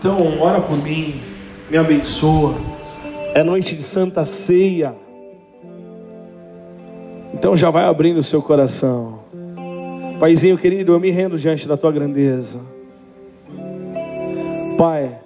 [0.00, 1.20] Então, ora por mim,
[1.70, 2.54] me abençoa.
[3.34, 4.94] É noite de Santa Ceia.
[7.34, 9.20] Então já vai abrindo o seu coração.
[10.18, 12.60] Paizinho querido, eu me rendo diante da tua grandeza.
[14.78, 15.18] Pai,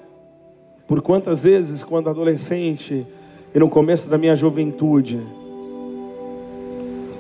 [0.89, 3.07] por quantas vezes, quando adolescente
[3.55, 5.21] e no começo da minha juventude,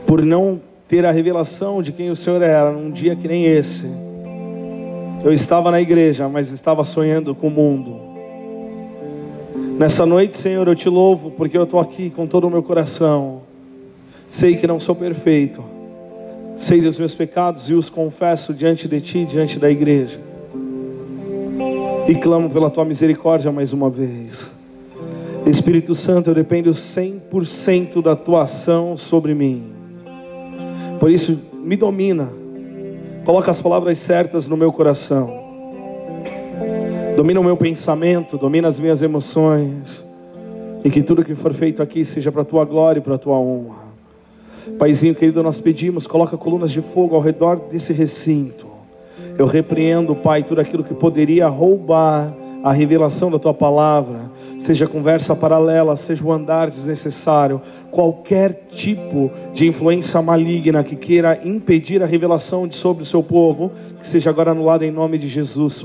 [0.04, 4.03] por não ter a revelação de quem o Senhor era num dia que nem esse,
[5.24, 7.96] eu estava na igreja, mas estava sonhando com o mundo.
[9.78, 13.40] Nessa noite, Senhor, eu te louvo porque eu estou aqui com todo o meu coração.
[14.28, 15.64] Sei que não sou perfeito,
[16.58, 20.20] sei dos meus pecados e os confesso diante de Ti, diante da igreja.
[22.06, 24.52] E clamo pela Tua misericórdia mais uma vez.
[25.46, 29.72] Espírito Santo, eu dependo 100% da Tua ação sobre mim.
[31.00, 32.43] Por isso, me domina
[33.24, 35.32] Coloca as palavras certas no meu coração.
[37.16, 40.04] Domina o meu pensamento, domina as minhas emoções.
[40.84, 43.18] E que tudo que for feito aqui seja para a tua glória e para a
[43.18, 43.84] tua honra.
[44.78, 48.66] Paizinho querido, nós pedimos, coloca colunas de fogo ao redor desse recinto.
[49.38, 52.30] Eu repreendo, Pai, tudo aquilo que poderia roubar
[52.62, 57.60] a revelação da tua palavra, seja conversa paralela, seja o andar desnecessário,
[57.94, 63.70] qualquer tipo de influência maligna que queira impedir a revelação de sobre o seu povo,
[64.00, 65.80] que seja agora anulada em nome de Jesus.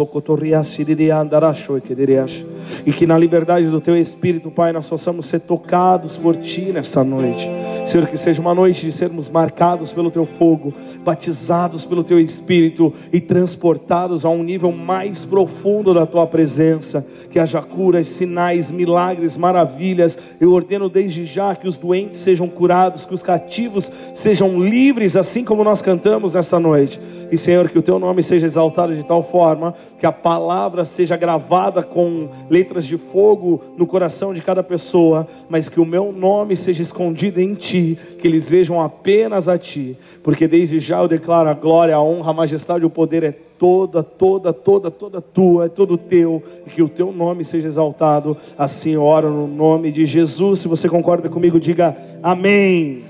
[2.84, 7.04] E que na liberdade do teu Espírito, Pai, nós possamos ser tocados por Ti nesta
[7.04, 7.48] noite.
[7.86, 10.74] Senhor, que seja uma noite de sermos marcados pelo Teu fogo,
[11.04, 17.06] batizados pelo Teu Espírito e transportados a um nível mais profundo da Tua presença.
[17.32, 20.20] Que haja curas, sinais, milagres, maravilhas.
[20.42, 25.44] Eu ordeno desde já que os doentes sejam curados, que os cativos sejam livres, assim
[25.44, 27.00] como nós cantamos nesta noite.
[27.32, 31.16] E Senhor, que o teu nome seja exaltado de tal forma que a palavra seja
[31.16, 36.56] gravada com letras de fogo no coração de cada pessoa, mas que o meu nome
[36.56, 41.50] seja escondido em ti, que eles vejam apenas a ti, porque desde já eu declaro
[41.50, 45.70] a glória, a honra, a majestade, o poder é toda, toda, toda, toda tua, é
[45.70, 48.38] todo teu, e que o teu nome seja exaltado.
[48.58, 50.62] Assim eu oro no nome de Jesus.
[50.62, 53.04] Se você concorda comigo, diga amém.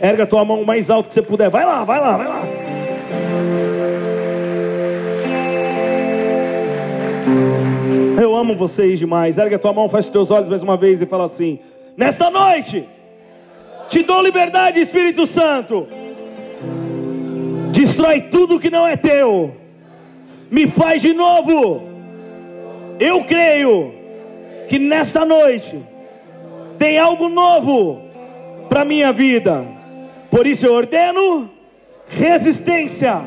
[0.00, 1.48] Erga tua mão o mais alto que você puder.
[1.48, 2.67] Vai lá, vai lá, vai lá.
[8.38, 9.36] Amo vocês demais.
[9.36, 11.58] Erga a tua mão, fecha teus olhos mais uma vez e fala assim:
[11.96, 12.86] Nesta noite,
[13.88, 15.86] te dou liberdade, Espírito Santo.
[17.72, 19.54] Destrói tudo que não é teu.
[20.50, 21.82] Me faz de novo.
[22.98, 23.94] Eu creio
[24.68, 25.80] que nesta noite
[26.78, 28.02] tem algo novo
[28.68, 29.64] para minha vida.
[30.30, 31.50] Por isso eu ordeno
[32.08, 33.22] resistência,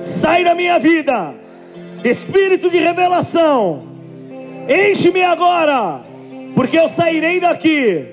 [0.00, 1.34] sai da minha vida,
[2.04, 3.82] espírito de revelação,
[4.68, 6.00] enche-me agora,
[6.54, 8.06] porque eu sairei daqui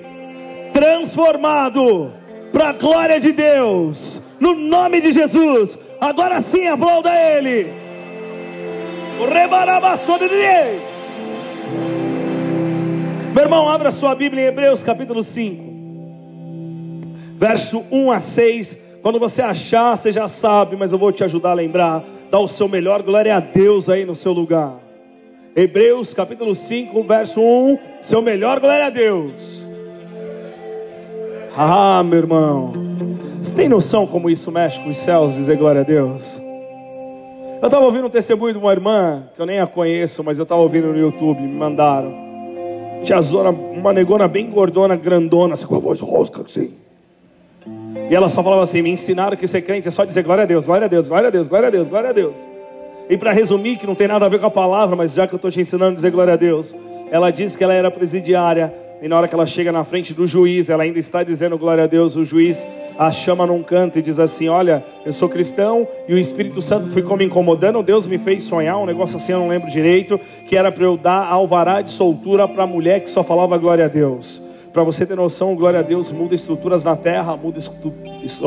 [0.72, 2.12] transformado
[2.52, 5.78] para a glória de Deus, no nome de Jesus.
[6.00, 7.72] Agora sim, aplauda Ele.
[13.34, 15.62] Meu irmão, abra sua Bíblia em Hebreus capítulo 5,
[17.36, 18.78] verso 1 a 6.
[19.02, 22.02] Quando você achar, você já sabe, mas eu vou te ajudar a lembrar.
[22.30, 24.89] Dá o seu melhor, glória a Deus aí no seu lugar.
[25.54, 27.78] Hebreus capítulo 5, verso 1.
[28.02, 29.66] Seu melhor, glória a Deus.
[31.56, 32.72] Ah, meu irmão.
[33.42, 36.40] Você tem noção como isso mexe com os céus, dizer glória a Deus?
[37.60, 40.44] Eu estava ouvindo um testemunho de uma irmã, que eu nem a conheço, mas eu
[40.44, 42.14] estava ouvindo no YouTube, me mandaram.
[43.04, 46.74] Tiazona, uma negona bem gordona, grandona, assim, com a voz rosca assim.
[48.08, 50.46] E ela só falava assim: me ensinaram que ser crente é só dizer glória a
[50.46, 52.49] Deus, glória a Deus, glória a Deus, glória a Deus, glória a Deus.
[53.10, 55.34] E para resumir, que não tem nada a ver com a palavra, mas já que
[55.34, 56.76] eu estou te ensinando a dizer glória a Deus,
[57.10, 58.72] ela disse que ela era presidiária,
[59.02, 61.82] e na hora que ela chega na frente do juiz, ela ainda está dizendo glória
[61.82, 62.64] a Deus, o juiz
[62.96, 66.90] a chama num canto e diz assim: Olha, eu sou cristão e o Espírito Santo
[66.90, 67.82] ficou me incomodando.
[67.82, 70.96] Deus me fez sonhar um negócio assim, eu não lembro direito, que era para eu
[70.96, 74.40] dar alvará de soltura para a mulher que só falava glória a Deus.
[74.72, 78.38] Para você ter noção, glória a Deus muda estruturas na terra, muda estruturas.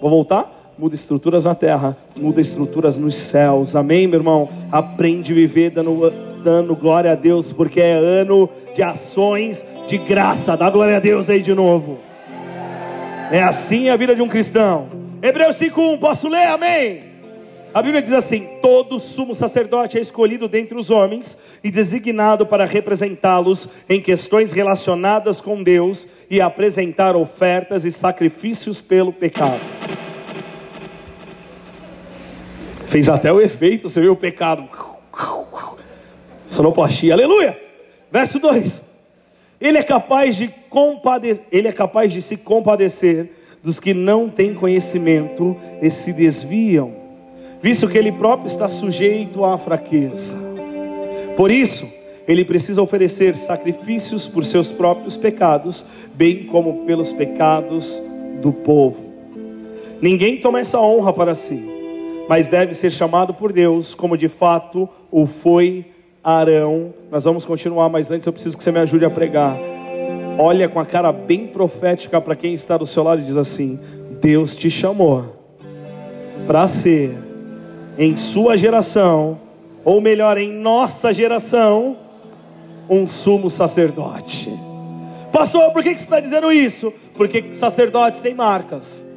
[0.00, 0.57] Vou voltar?
[0.78, 3.74] Muda estruturas na terra, muda estruturas nos céus.
[3.74, 4.48] Amém, meu irmão?
[4.70, 6.08] Aprende a viver dando,
[6.44, 10.56] dando glória a Deus, porque é ano de ações de graça.
[10.56, 11.98] Dá glória a Deus aí de novo.
[13.32, 14.86] É assim a vida de um cristão.
[15.20, 16.46] Hebreus 5:1, posso ler?
[16.46, 17.02] Amém.
[17.74, 22.64] A Bíblia diz assim: todo sumo sacerdote é escolhido dentre os homens e designado para
[22.64, 29.60] representá-los em questões relacionadas com Deus e apresentar ofertas e sacrifícios pelo pecado.
[32.88, 34.66] Fez até o efeito, você viu o pecado.
[36.48, 37.56] Sonoplastia, aleluia.
[38.10, 38.82] Verso 2.
[39.60, 43.30] Ele é capaz de compadecer, ele é capaz de se compadecer
[43.62, 46.94] dos que não têm conhecimento e se desviam,
[47.60, 50.34] visto que ele próprio está sujeito à fraqueza.
[51.36, 51.92] Por isso,
[52.26, 58.00] ele precisa oferecer sacrifícios por seus próprios pecados, bem como pelos pecados
[58.40, 58.96] do povo.
[60.00, 61.77] Ninguém toma essa honra para si,
[62.28, 65.86] mas deve ser chamado por Deus, como de fato o foi
[66.22, 66.92] Arão.
[67.10, 69.56] Nós vamos continuar, mas antes eu preciso que você me ajude a pregar.
[70.38, 73.80] Olha com a cara bem profética para quem está do seu lado e diz assim:
[74.20, 75.24] Deus te chamou
[76.46, 77.16] para ser
[77.96, 79.40] em sua geração,
[79.84, 81.96] ou melhor, em nossa geração,
[82.88, 84.52] um sumo sacerdote.
[85.32, 86.92] Pastor, por que você está dizendo isso?
[87.16, 89.07] Porque sacerdotes têm marcas.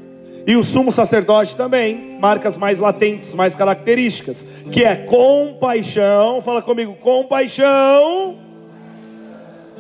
[0.46, 6.96] E o sumo sacerdote também, marcas mais latentes, mais características, que é compaixão, fala comigo,
[6.96, 8.38] compaixão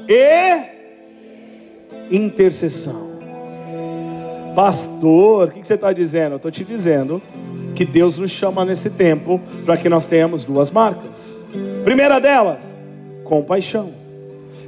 [0.08, 0.62] e
[2.12, 3.10] intercessão.
[4.56, 6.34] Pastor, o que você está dizendo?
[6.34, 7.22] Eu estou te dizendo
[7.74, 11.40] que Deus nos chama nesse tempo para que nós tenhamos duas marcas.
[11.84, 12.62] Primeira delas,
[13.24, 13.92] compaixão,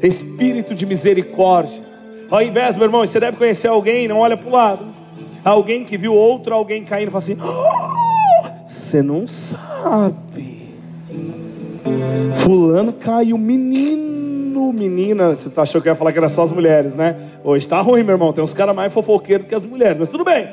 [0.01, 1.83] espírito de misericórdia.
[2.31, 5.02] Ao invés, meu irmão, você deve conhecer alguém, não olha para o lado
[5.43, 10.63] Alguém que viu outro alguém caindo, fala assim: oh, Você não sabe.
[12.37, 15.35] Fulano caiu, menino, menina.
[15.35, 17.17] Você achou que ia falar que era só as mulheres, né?
[17.43, 18.31] Hoje está ruim, meu irmão.
[18.31, 20.47] Tem uns caras mais fofoqueiros que as mulheres, mas tudo bem.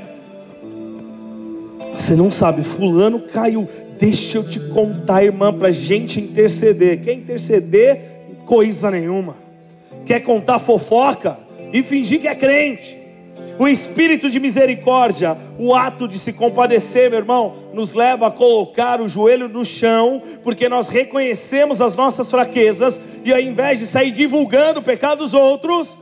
[1.97, 3.69] Você não sabe, Fulano caiu.
[4.01, 7.05] Deixa eu te contar, irmã, para gente interceder.
[7.05, 8.01] Quer interceder?
[8.45, 9.37] Coisa nenhuma.
[10.05, 11.39] Quer contar fofoca?
[11.73, 13.00] E fingir que é crente
[13.61, 19.03] o espírito de misericórdia, o ato de se compadecer, meu irmão, nos leva a colocar
[19.03, 24.13] o joelho no chão, porque nós reconhecemos as nossas fraquezas e ao invés de sair
[24.13, 25.95] divulgando o pecado dos outros,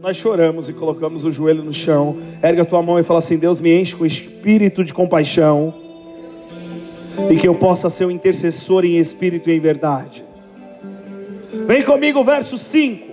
[0.00, 2.18] nós choramos e colocamos o joelho no chão.
[2.40, 5.74] Erga a tua mão e fala assim: Deus me enche com espírito de compaixão
[7.28, 10.24] e que eu possa ser um intercessor em espírito e em verdade.
[11.66, 13.05] Vem comigo, verso 5.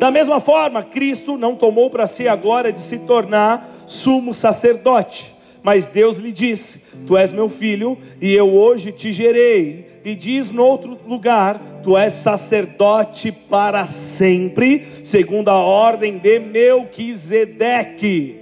[0.00, 5.30] Da mesma forma, Cristo não tomou para si a glória de se tornar sumo sacerdote,
[5.62, 10.00] mas Deus lhe disse: Tu és meu filho, e eu hoje te gerei.
[10.02, 18.40] E diz no outro lugar: Tu és sacerdote para sempre, segundo a ordem de Melquisedeque.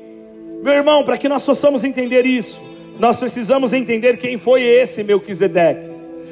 [0.63, 2.61] Meu irmão, para que nós possamos entender isso,
[3.01, 5.88] nós precisamos entender quem foi esse Melquisedeque.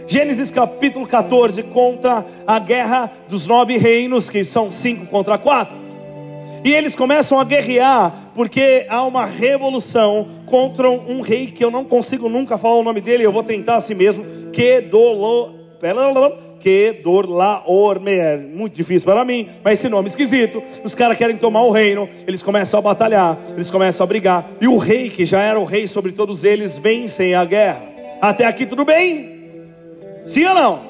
[0.09, 5.75] Gênesis capítulo 14 conta a guerra dos nove reinos, que são cinco contra quatro.
[6.65, 11.85] E eles começam a guerrear, porque há uma revolução contra um rei que eu não
[11.85, 14.25] consigo nunca falar o nome dele, eu vou tentar assim mesmo,
[16.61, 20.63] Kedorlaormer, muito difícil para mim, mas esse nome esquisito.
[20.83, 24.67] Os caras querem tomar o reino, eles começam a batalhar, eles começam a brigar, e
[24.67, 27.83] o rei, que já era o rei sobre todos eles, vencem a guerra.
[28.21, 29.36] Até aqui tudo bem?
[30.27, 30.81] Sim ou não?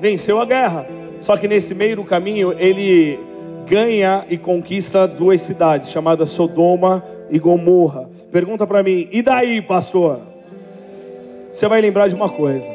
[0.00, 0.86] Venceu a guerra.
[1.20, 3.18] Só que nesse meio do caminho ele
[3.66, 8.08] ganha e conquista duas cidades, chamadas Sodoma e Gomorra.
[8.32, 10.20] Pergunta para mim, e daí, pastor?
[11.52, 12.66] Você vai lembrar de uma coisa.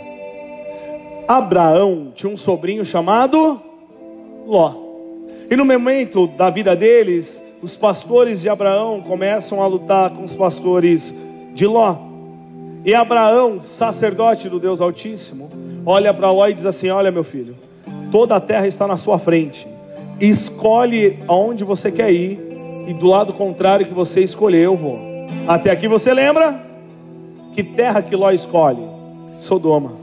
[1.27, 3.61] Abraão tinha um sobrinho chamado
[4.45, 4.75] Ló.
[5.49, 10.33] E no momento da vida deles, os pastores de Abraão começam a lutar com os
[10.33, 11.15] pastores
[11.53, 11.95] de Ló.
[12.83, 15.51] E Abraão, sacerdote do Deus Altíssimo,
[15.85, 17.55] olha para Ló e diz assim: Olha, meu filho,
[18.11, 19.67] toda a terra está na sua frente.
[20.19, 22.39] Escolhe aonde você quer ir,
[22.87, 24.99] e do lado contrário que você escolher, eu vou.
[25.47, 26.61] Até aqui você lembra?
[27.53, 28.83] Que terra que Ló escolhe?
[29.39, 29.93] Sodoma.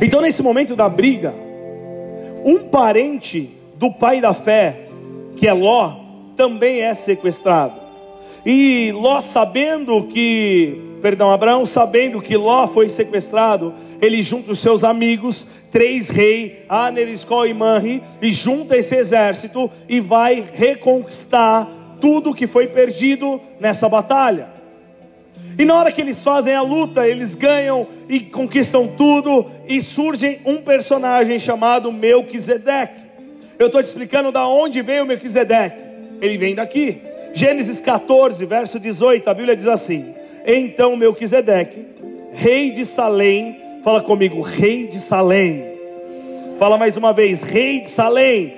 [0.00, 1.34] Então, nesse momento da briga,
[2.44, 4.86] um parente do pai da fé,
[5.36, 5.94] que é Ló,
[6.36, 7.74] também é sequestrado.
[8.44, 14.82] E Ló, sabendo que, perdão, Abraão, sabendo que Ló foi sequestrado, ele junta os seus
[14.82, 21.68] amigos, três reis, Aner, Escol e Manri, e junta esse exército e vai reconquistar
[22.00, 24.48] tudo que foi perdido nessa batalha.
[25.56, 30.40] E na hora que eles fazem a luta, eles ganham e conquistam tudo, e surge
[30.44, 33.02] um personagem chamado Melquisedeque.
[33.56, 35.76] Eu estou te explicando da onde veio Melquisedeque.
[36.20, 37.00] Ele vem daqui.
[37.34, 40.12] Gênesis 14, verso 18, a Bíblia diz assim:
[40.44, 41.86] Então Melquisedeque,
[42.32, 45.64] rei de Salém, Fala comigo, rei de Salém.
[46.58, 48.54] Fala mais uma vez, rei de Salém.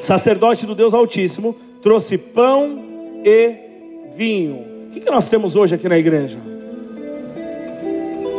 [0.00, 2.82] Sacerdote do Deus Altíssimo, trouxe pão
[3.22, 3.54] e
[4.16, 4.64] vinho.
[4.88, 6.38] O que, que nós temos hoje aqui na igreja?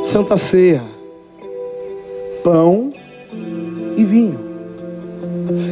[0.04, 0.82] Santa Ceia.
[2.44, 2.92] Pão
[3.96, 4.49] e vinho.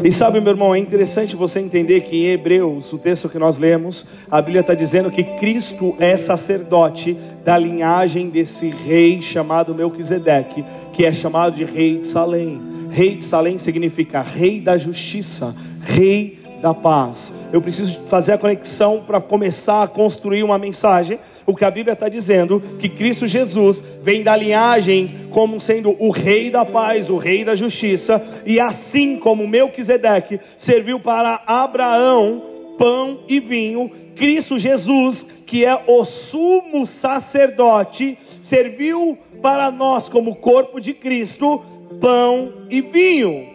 [0.03, 3.57] E sabe, meu irmão, é interessante você entender que em Hebreus, o texto que nós
[3.57, 10.65] lemos, a Bíblia está dizendo que Cristo é sacerdote da linhagem desse rei chamado Melquisedeque,
[10.93, 12.60] que é chamado de rei de Salém.
[12.89, 17.34] Rei de Salém significa rei da justiça, rei da paz.
[17.53, 21.94] Eu preciso fazer a conexão para começar a construir uma mensagem o que a Bíblia
[21.94, 27.18] está dizendo, que Cristo Jesus vem da linhagem como sendo o rei da paz, o
[27.18, 32.44] rei da justiça, e assim como Melquisedeque serviu para Abraão
[32.77, 40.82] pão e vinho, Cristo Jesus, que é o sumo sacerdote, serviu para nós como corpo
[40.82, 41.63] de Cristo
[42.01, 43.48] pão e vinho.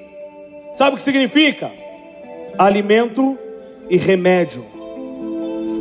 [0.77, 1.71] Sabe o que significa?
[2.59, 3.37] Alimento
[3.91, 4.72] e remédio.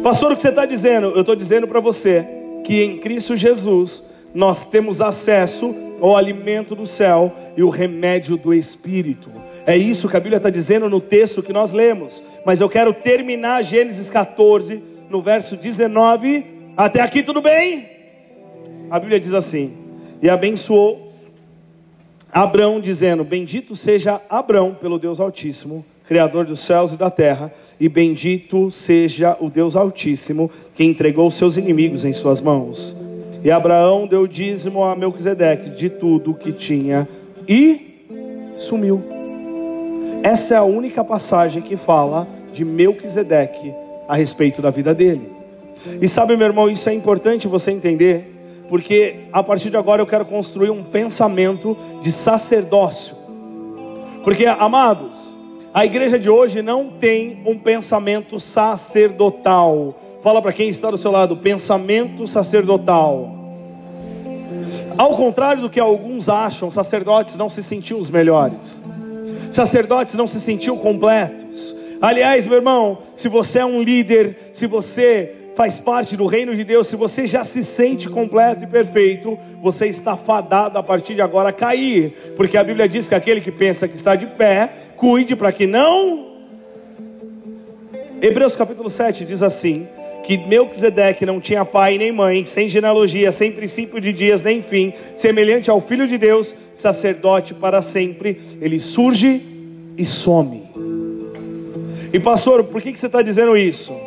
[0.03, 1.11] Pastor, o que você está dizendo?
[1.11, 2.25] Eu estou dizendo para você
[2.63, 8.51] que em Cristo Jesus nós temos acesso ao alimento do céu e o remédio do
[8.51, 9.29] Espírito.
[9.63, 12.19] É isso que a Bíblia está dizendo no texto que nós lemos.
[12.43, 16.45] Mas eu quero terminar Gênesis 14, no verso 19.
[16.75, 17.87] Até aqui tudo bem?
[18.89, 19.77] A Bíblia diz assim:
[20.19, 21.13] E abençoou
[22.33, 27.89] Abrão, dizendo: Bendito seja Abrão pelo Deus Altíssimo, Criador dos céus e da terra e
[27.89, 32.95] bendito seja o Deus Altíssimo, que entregou seus inimigos em suas mãos.
[33.43, 37.09] E Abraão deu dízimo a Melquisedeque de tudo o que tinha
[37.47, 38.05] e
[38.55, 39.01] sumiu.
[40.21, 43.73] Essa é a única passagem que fala de Melquisedeque
[44.07, 45.31] a respeito da vida dele.
[45.99, 50.05] E sabe, meu irmão, isso é importante você entender, porque a partir de agora eu
[50.05, 53.15] quero construir um pensamento de sacerdócio.
[54.23, 55.30] Porque, amados,
[55.73, 59.95] a igreja de hoje não tem um pensamento sacerdotal.
[60.21, 63.33] Fala para quem está do seu lado, pensamento sacerdotal.
[64.97, 68.83] Ao contrário do que alguns acham, sacerdotes não se sentiam os melhores.
[69.51, 71.75] Sacerdotes não se sentiam completos.
[72.01, 76.63] Aliás, meu irmão, se você é um líder, se você faz parte do reino de
[76.63, 81.21] Deus, se você já se sente completo e perfeito, você está fadado a partir de
[81.21, 84.90] agora a cair, porque a Bíblia diz que aquele que pensa que está de pé,
[85.01, 86.27] cuide para que não.
[88.21, 89.87] Hebreus capítulo 7 diz assim:
[90.23, 94.93] que Melquisedeque não tinha pai nem mãe, sem genealogia, sem princípio de dias nem fim,
[95.15, 99.41] semelhante ao Filho de Deus, sacerdote para sempre, ele surge
[99.97, 100.69] e some.
[102.13, 103.99] E pastor, por que, que você está dizendo isso?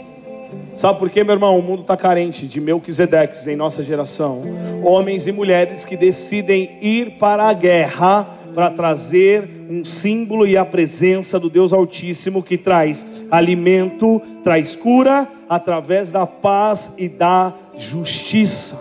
[0.77, 1.59] Sabe por quê, meu irmão?
[1.59, 4.43] O mundo está carente de Melquisedeques em nossa geração.
[4.85, 10.65] Homens e mulheres que decidem ir para a guerra para trazer um símbolo e a
[10.65, 18.81] presença do Deus Altíssimo que traz alimento, traz cura através da paz e da justiça.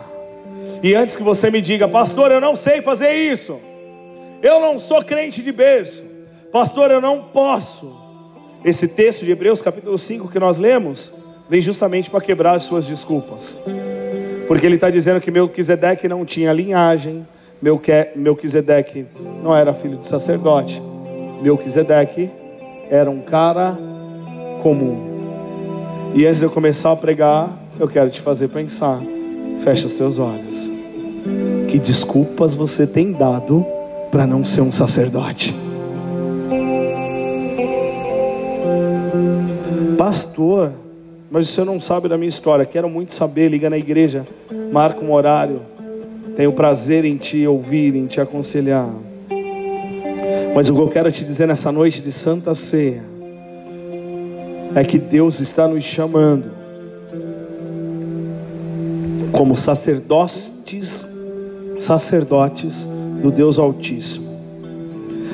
[0.84, 3.60] E antes que você me diga, pastor, eu não sei fazer isso,
[4.42, 6.04] eu não sou crente de berço,
[6.52, 8.02] pastor, eu não posso.
[8.64, 11.16] Esse texto de Hebreus capítulo 5 que nós lemos
[11.50, 13.62] vem justamente para quebrar as suas desculpas.
[14.48, 17.26] Porque ele está dizendo que Melquisedeque não tinha linhagem,
[18.16, 19.06] Melquisedeque
[19.42, 20.82] não era filho de sacerdote.
[21.42, 22.30] Melquisedeque
[22.90, 23.78] era um cara
[24.62, 24.98] comum.
[26.14, 29.02] E antes de eu começar a pregar, eu quero te fazer pensar.
[29.64, 30.70] Fecha os teus olhos.
[31.70, 33.66] Que desculpas você tem dado
[34.12, 35.56] para não ser um sacerdote?
[39.98, 40.74] Pastor,
[41.32, 42.66] mas você não sabe da minha história.
[42.66, 43.48] Quero muito saber.
[43.48, 44.28] Liga na igreja,
[44.70, 45.73] marca um horário.
[46.36, 48.90] Tenho prazer em te ouvir, em te aconselhar.
[50.56, 53.04] Mas o que eu quero te dizer nessa noite de Santa Ceia
[54.76, 56.46] é que Deus está nos chamando
[59.32, 61.12] como sacerdotes,
[61.80, 62.88] sacerdotes
[63.22, 64.32] do Deus Altíssimo.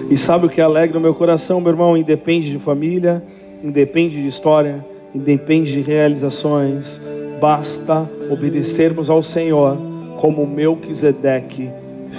[0.09, 1.95] E sabe o que alegra o meu coração, meu irmão?
[1.95, 3.23] Independe de família,
[3.63, 7.05] independe de história, independe de realizações,
[7.39, 9.88] basta obedecermos ao Senhor
[10.19, 11.69] como Melquisedeque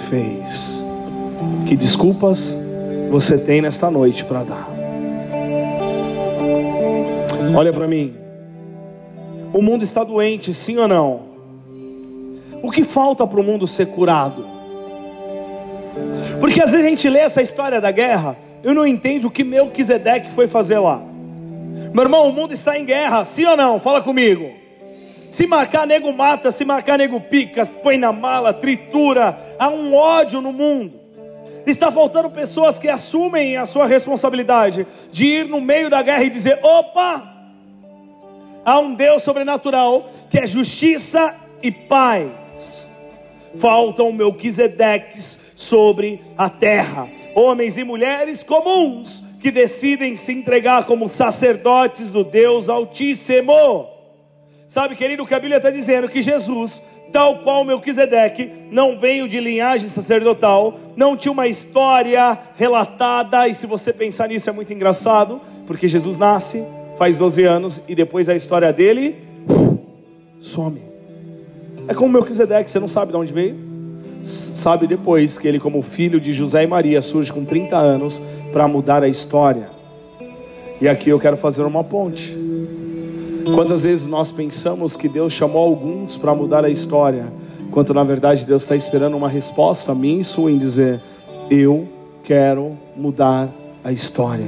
[0.09, 0.83] fez.
[1.67, 2.57] Que desculpas
[3.09, 4.69] você tem nesta noite para dar?
[7.55, 8.15] Olha para mim.
[9.53, 11.31] O mundo está doente, sim ou não?
[12.63, 14.45] O que falta para o mundo ser curado?
[16.39, 19.43] Porque às vezes a gente lê essa história da guerra, eu não entendo o que
[19.43, 21.01] Melquisedeque foi fazer lá.
[21.93, 23.79] Meu irmão, o mundo está em guerra, sim ou não?
[23.79, 24.60] Fala comigo.
[25.31, 29.55] Se marcar, nego mata, se marcar, nego pica, põe na mala, tritura.
[29.57, 30.99] Há um ódio no mundo.
[31.65, 36.29] Está faltando pessoas que assumem a sua responsabilidade de ir no meio da guerra e
[36.29, 37.23] dizer: opa,
[38.65, 41.33] há um Deus sobrenatural que é justiça
[41.63, 42.89] e paz.
[43.57, 47.07] Faltam Melquisedeques sobre a terra.
[47.35, 54.00] homens e mulheres comuns que decidem se entregar como sacerdotes do Deus Altíssimo.
[54.71, 56.07] Sabe, querido, o que a Bíblia está dizendo?
[56.07, 63.49] Que Jesus, tal qual Melquisedeque, não veio de linhagem sacerdotal, não tinha uma história relatada,
[63.49, 66.65] e se você pensar nisso é muito engraçado, porque Jesus nasce,
[66.97, 69.17] faz 12 anos, e depois a história dele
[70.39, 70.81] some.
[71.85, 73.57] É como Melquisedeque, você não sabe de onde veio?
[74.23, 78.21] Sabe depois que ele, como filho de José e Maria, surge com 30 anos
[78.53, 79.69] para mudar a história.
[80.79, 82.39] E aqui eu quero fazer uma ponte.
[83.55, 87.31] Quantas vezes nós pensamos que Deus chamou alguns para mudar a história,
[87.71, 91.01] quando na verdade Deus está esperando uma resposta a mim e sua em dizer:
[91.49, 91.87] Eu
[92.23, 93.49] quero mudar
[93.83, 94.47] a história.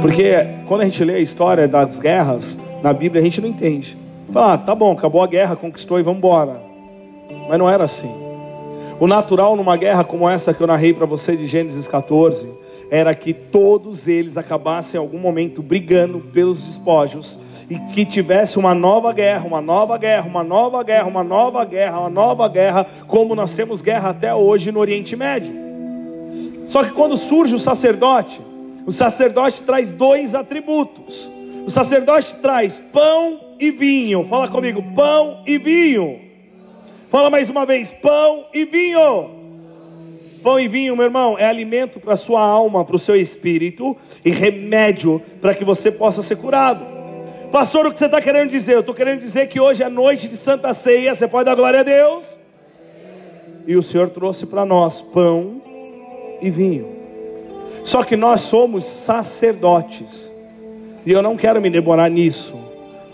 [0.00, 0.34] Porque
[0.66, 3.96] quando a gente lê a história das guerras na Bíblia, a gente não entende.
[4.32, 6.60] Fala, ah, tá bom, acabou a guerra, conquistou e vamos embora.
[7.48, 8.12] Mas não era assim.
[8.98, 12.48] O natural numa guerra como essa que eu narrei para você de Gênesis 14
[12.90, 17.38] era que todos eles acabassem em algum momento brigando pelos despojos
[17.72, 22.00] e que tivesse uma nova guerra, uma nova guerra, uma nova guerra, uma nova guerra,
[22.00, 25.54] uma nova guerra, como nós temos guerra até hoje no Oriente Médio.
[26.66, 28.38] Só que quando surge o sacerdote,
[28.84, 31.30] o sacerdote traz dois atributos.
[31.66, 34.26] O sacerdote traz pão e vinho.
[34.28, 36.20] Fala comigo, pão e vinho.
[37.10, 39.30] Fala mais uma vez, pão e vinho.
[40.42, 43.96] Pão e vinho, meu irmão, é alimento para a sua alma, para o seu espírito
[44.22, 46.91] e remédio para que você possa ser curado.
[47.52, 48.72] Pastor, o que você está querendo dizer?
[48.72, 51.14] Eu estou querendo dizer que hoje é noite de Santa Ceia.
[51.14, 52.24] Você pode dar glória a Deus?
[53.66, 55.60] E o Senhor trouxe para nós pão
[56.40, 56.88] e vinho.
[57.84, 60.32] Só que nós somos sacerdotes.
[61.04, 62.58] E eu não quero me demorar nisso,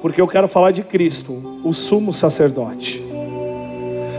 [0.00, 3.02] porque eu quero falar de Cristo, o sumo sacerdote.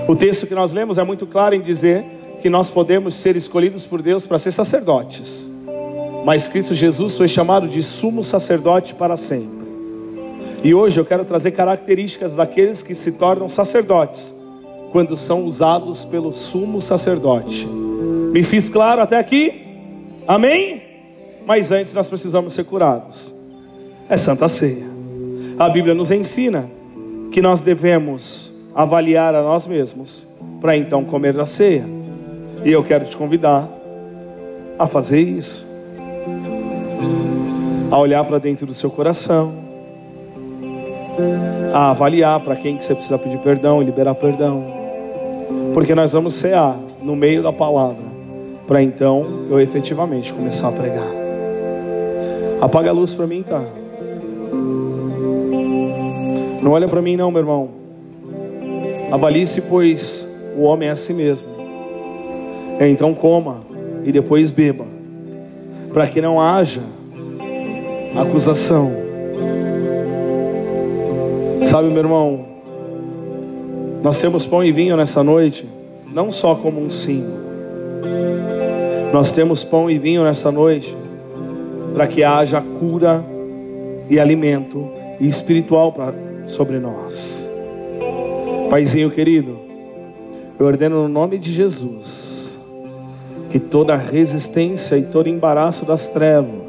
[0.06, 2.04] O texto que nós lemos é muito claro em dizer
[2.42, 5.50] que nós podemos ser escolhidos por Deus para ser sacerdotes.
[6.26, 9.59] Mas Cristo Jesus foi chamado de sumo sacerdote para sempre.
[10.62, 14.36] E hoje eu quero trazer características daqueles que se tornam sacerdotes,
[14.92, 17.66] quando são usados pelo sumo sacerdote.
[17.66, 19.66] Me fiz claro até aqui?
[20.28, 20.84] Amém?
[21.46, 23.34] Mas antes nós precisamos ser curados.
[24.10, 24.86] É Santa Ceia.
[25.58, 26.70] A Bíblia nos ensina
[27.32, 30.28] que nós devemos avaliar a nós mesmos
[30.60, 31.86] para então comer a ceia.
[32.66, 33.70] E eu quero te convidar
[34.78, 35.66] a fazer isso.
[37.90, 39.69] A olhar para dentro do seu coração
[41.74, 44.64] a avaliar para quem que você precisa pedir perdão e liberar perdão.
[45.74, 48.04] Porque nós vamos cear no meio da palavra,
[48.68, 51.08] para então eu efetivamente começar a pregar.
[52.62, 53.64] Apaga a luz para mim, tá?
[56.62, 57.70] Não olha para mim não, meu irmão.
[59.12, 61.48] Avalie-se, pois o homem é assim mesmo.
[62.80, 63.60] Então coma
[64.04, 64.86] e depois beba,
[65.94, 66.82] para que não haja
[68.16, 69.09] acusação
[71.70, 72.48] Sabe, meu irmão,
[74.02, 75.70] nós temos pão e vinho nessa noite,
[76.12, 77.38] não só como um símbolo.
[79.14, 80.98] Nós temos pão e vinho nessa noite
[81.94, 83.24] para que haja cura
[84.10, 86.12] e alimento e espiritual pra,
[86.48, 87.48] sobre nós.
[88.72, 89.56] Paizinho querido,
[90.60, 92.60] eu ordeno no nome de Jesus
[93.52, 96.69] que toda resistência e todo embaraço das trevas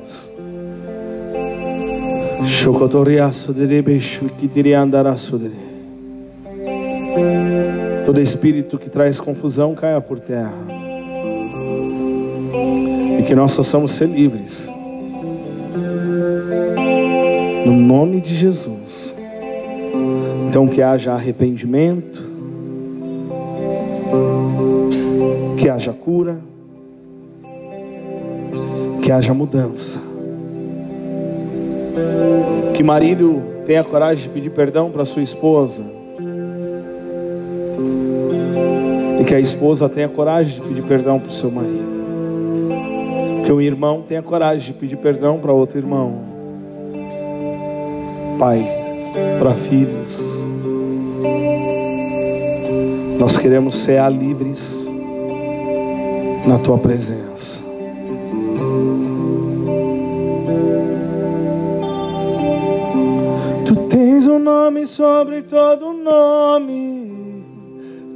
[8.04, 10.54] Todo espírito que traz confusão caia por terra.
[13.18, 14.68] E que nós possamos ser livres.
[17.66, 19.14] No nome de Jesus.
[20.48, 22.22] Então que haja arrependimento.
[25.58, 26.40] Que haja cura.
[29.02, 30.09] Que haja mudança
[32.74, 35.82] que marido tenha coragem de pedir perdão para sua esposa.
[39.20, 42.00] E que a esposa tenha coragem de pedir perdão para o seu marido.
[43.44, 46.20] Que o irmão tenha coragem de pedir perdão para outro irmão.
[48.38, 48.68] Pais,
[49.38, 50.20] para filhos.
[53.18, 54.88] Nós queremos ser livres
[56.46, 57.69] na tua presença.
[64.40, 67.44] Nome sobre todo nome.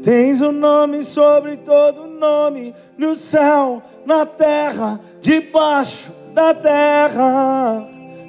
[0.03, 2.75] Tens um nome sobre todo nome.
[2.99, 7.87] No céu, na terra, debaixo da terra.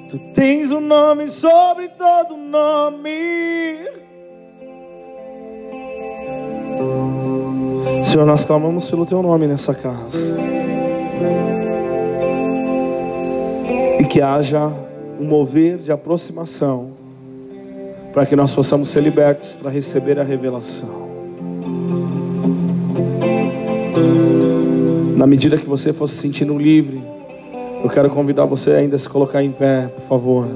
[0.08, 3.76] Tu tens um nome sobre todo nome.
[8.04, 10.38] Senhor, nós clamamos pelo teu nome nessa casa.
[14.00, 14.72] E que haja
[15.20, 16.95] um mover de aproximação
[18.16, 20.88] para que nós possamos ser libertos para receber a revelação.
[25.14, 27.04] Na medida que você for se sentindo livre,
[27.84, 30.48] eu quero convidar você ainda a se colocar em pé, por favor.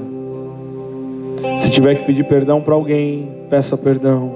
[1.59, 4.33] Se tiver que pedir perdão para alguém, peça perdão.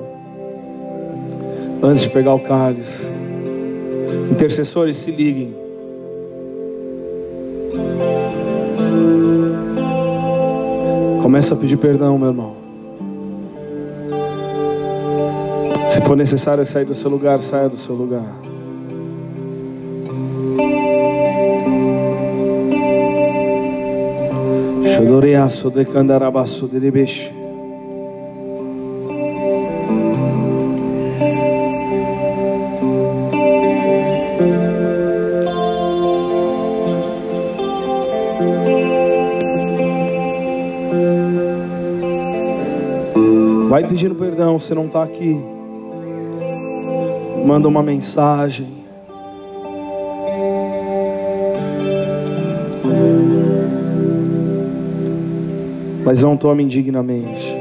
[1.82, 3.08] Antes de pegar o cálice.
[4.30, 5.56] Intercessores, se liguem.
[11.24, 12.65] Começa a pedir perdão, meu irmão.
[15.96, 18.36] Se for necessário sair do seu lugar, saia do seu lugar.
[24.98, 27.32] Chodoreaço de candarabaço de libeche.
[43.70, 45.55] Vai pedindo perdão se não está aqui.
[47.56, 48.84] Manda uma mensagem.
[56.04, 57.58] mas não tome indignamente.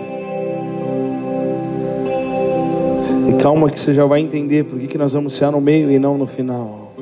[3.28, 5.98] E calma que você já vai entender por que, nós vamos ser no meio e
[5.98, 6.92] não no final.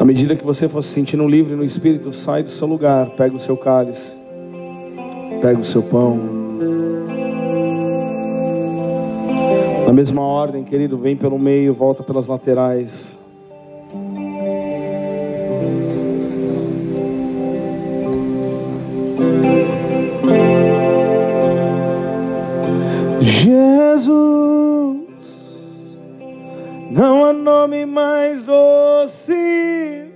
[0.00, 3.36] À medida que você for se sentindo livre no Espírito, sai do seu lugar, pega
[3.36, 4.16] o seu cálice,
[5.42, 6.39] pega o seu pão.
[9.90, 13.18] Na mesma ordem, querido, vem pelo meio, volta pelas laterais.
[27.32, 30.12] nome mais doce,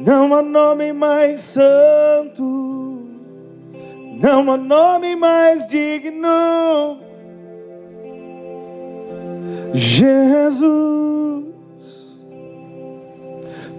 [0.00, 2.42] não há nome mais santo,
[4.20, 6.43] não há nome mais digno.
[9.74, 11.44] Jesus,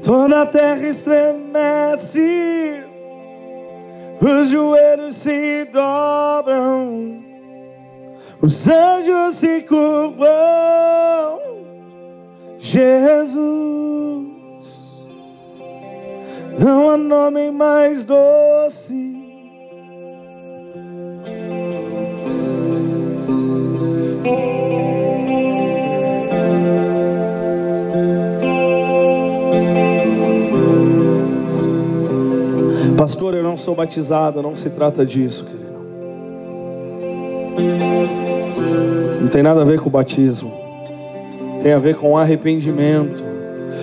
[0.03, 2.83] toda a terra estremece,
[4.19, 7.23] os joelhos se dobram,
[8.41, 10.25] os anjos se curvam
[12.59, 13.37] Jesus,
[16.59, 19.04] não há nome mais doce.
[33.25, 35.65] Pastor, eu não sou batizado, não se trata disso, querido.
[39.19, 40.53] Não tem nada a ver com o batismo
[41.63, 43.23] tem a ver com arrependimento.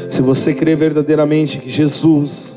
[0.09, 2.57] Se você crê verdadeiramente que Jesus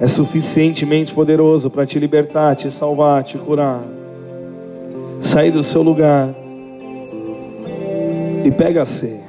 [0.00, 3.82] é suficientemente poderoso para te libertar, te salvar, te curar,
[5.20, 6.32] sair do seu lugar
[8.44, 9.26] e pega a ceia.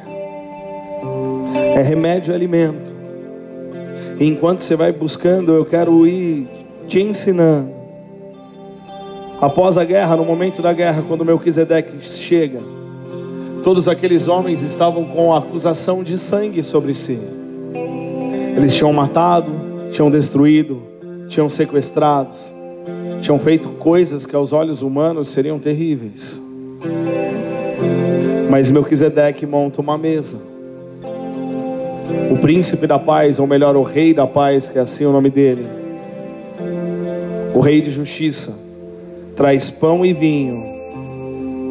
[1.76, 2.88] É remédio e alimento.
[4.19, 6.47] Enquanto você vai buscando, eu quero ir
[6.88, 7.69] te ensinando.
[9.39, 12.60] Após a guerra, no momento da guerra, quando Melquisedeque chega,
[13.63, 17.19] Todos aqueles homens estavam com a acusação de sangue sobre si.
[18.55, 19.51] Eles tinham matado,
[19.91, 20.82] tinham destruído,
[21.27, 22.34] tinham sequestrado,
[23.21, 26.41] tinham feito coisas que aos olhos humanos seriam terríveis.
[28.49, 30.41] Mas Melquisedeque monta uma mesa.
[32.32, 35.30] O príncipe da paz, ou melhor, o rei da paz, que é assim o nome
[35.30, 35.65] dele,
[37.54, 38.58] o rei de justiça,
[39.36, 40.63] traz pão e vinho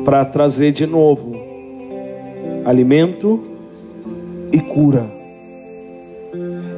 [0.05, 1.37] para trazer de novo
[2.65, 3.45] alimento
[4.53, 5.07] e cura.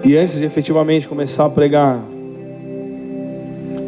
[0.04, 2.02] E antes de efetivamente começar a pregar,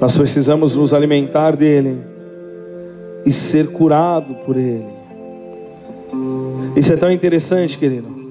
[0.01, 1.99] nós precisamos nos alimentar dele
[3.25, 4.85] e ser curado por ele.
[6.77, 8.22] Isso é tão interessante, querido,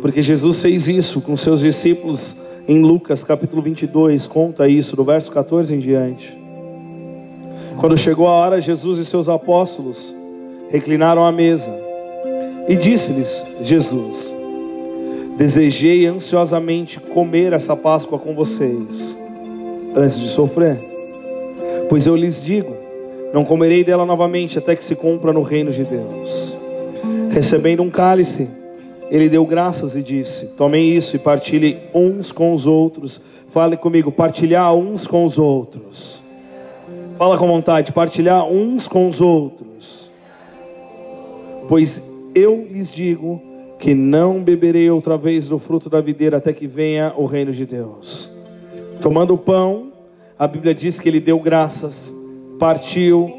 [0.00, 5.30] porque Jesus fez isso com seus discípulos em Lucas capítulo 22, conta isso, do verso
[5.30, 6.38] 14 em diante.
[7.78, 10.14] Quando chegou a hora, Jesus e seus apóstolos
[10.70, 11.70] reclinaram à mesa.
[12.68, 14.32] E disse-lhes Jesus:
[15.36, 19.18] Desejei ansiosamente comer essa Páscoa com vocês,
[19.96, 20.78] antes de sofrer.
[21.88, 22.76] Pois eu lhes digo:
[23.32, 26.54] não comerei dela novamente até que se cumpra no reino de Deus.
[27.30, 28.50] Recebendo um cálice,
[29.10, 33.22] ele deu graças e disse: Tomem isso e partilhem uns com os outros.
[33.50, 36.20] Fale comigo, partilhar uns com os outros.
[37.18, 40.08] Fala com vontade, partilhar uns com os outros.
[41.68, 43.42] Pois eu lhes digo
[43.78, 47.66] que não beberei outra vez do fruto da videira até que venha o reino de
[47.66, 48.32] Deus.
[49.02, 49.92] Tomando o pão,
[50.38, 52.14] a Bíblia diz que ele deu graças,
[52.58, 53.32] partiu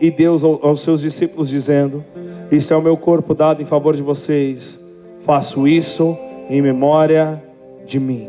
[0.00, 2.04] e deu aos seus discípulos, dizendo:
[2.50, 4.81] Isto é o meu corpo dado em favor de vocês,
[5.24, 6.16] faço isso
[6.48, 7.42] em memória
[7.86, 8.28] de mim.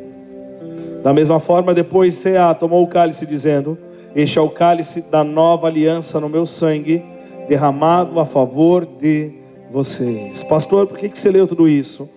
[1.04, 3.78] Da mesma forma, depois Ceá tomou o cálice, dizendo:
[4.16, 7.04] Este é o cálice da nova aliança no meu sangue,
[7.48, 9.32] derramado a favor de
[9.72, 10.44] vocês.
[10.44, 12.10] Pastor, por que, que você leu tudo isso?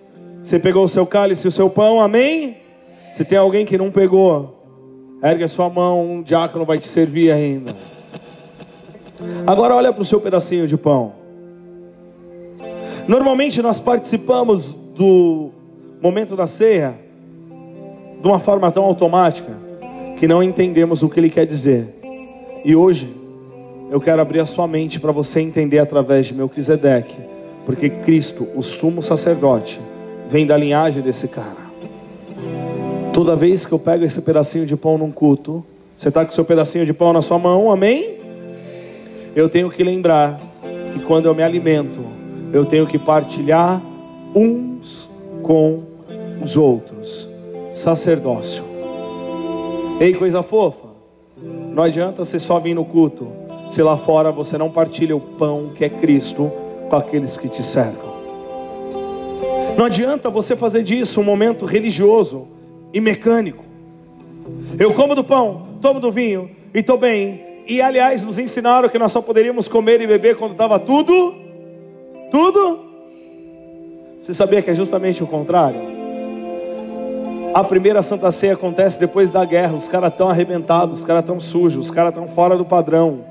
[0.43, 2.57] Você pegou o seu cálice e o seu pão, amém?
[3.15, 4.63] Se tem alguém que não pegou,
[5.21, 7.75] ergue a sua mão, um diácono vai te servir ainda.
[9.45, 11.16] Agora olha para o seu pedacinho de pão.
[13.07, 15.51] Normalmente nós participamos do
[16.01, 16.95] momento da ceia
[18.21, 19.53] de uma forma tão automática
[20.17, 21.95] que não entendemos o que ele quer dizer.
[22.65, 23.13] E hoje
[23.89, 28.63] eu quero abrir a sua mente para você entender através de Melquisedeque porque Cristo, o
[28.63, 29.77] sumo sacerdote,
[30.29, 31.67] vem da linhagem desse cara.
[33.13, 36.45] Toda vez que eu pego esse pedacinho de pão num culto, você está com seu
[36.45, 38.19] pedacinho de pão na sua mão, amém?
[39.35, 40.39] Eu tenho que lembrar
[40.93, 41.99] que quando eu me alimento,
[42.57, 43.81] eu tenho que partilhar
[44.35, 45.07] uns
[45.43, 45.83] com
[46.43, 47.29] os outros.
[47.71, 48.63] Sacerdócio.
[49.99, 50.87] Ei, coisa fofa.
[51.37, 53.27] Não adianta você só vir no culto,
[53.69, 56.51] se lá fora você não partilha o pão que é Cristo
[56.89, 58.17] com aqueles que te cercam.
[59.77, 62.47] Não adianta você fazer disso um momento religioso
[62.91, 63.63] e mecânico.
[64.79, 67.45] Eu como do pão, tomo do vinho e estou bem.
[67.67, 71.46] E aliás, nos ensinaram que nós só poderíamos comer e beber quando estava tudo,
[72.31, 72.85] tudo.
[74.21, 75.97] Você sabia que é justamente o contrário?
[77.53, 79.75] A primeira Santa Ceia acontece depois da guerra.
[79.75, 83.21] Os caras estão arrebentados, os caras estão sujos, os caras estão fora do padrão.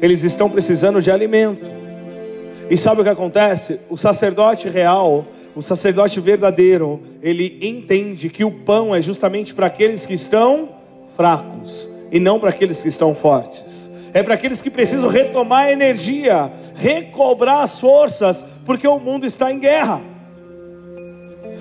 [0.00, 1.64] Eles estão precisando de alimento.
[2.70, 3.80] E sabe o que acontece?
[3.90, 10.06] O sacerdote real, o sacerdote verdadeiro, ele entende que o pão é justamente para aqueles
[10.06, 10.68] que estão
[11.16, 13.89] fracos e não para aqueles que estão fortes.
[14.12, 19.52] É para aqueles que precisam retomar a energia, recobrar as forças, porque o mundo está
[19.52, 20.00] em guerra.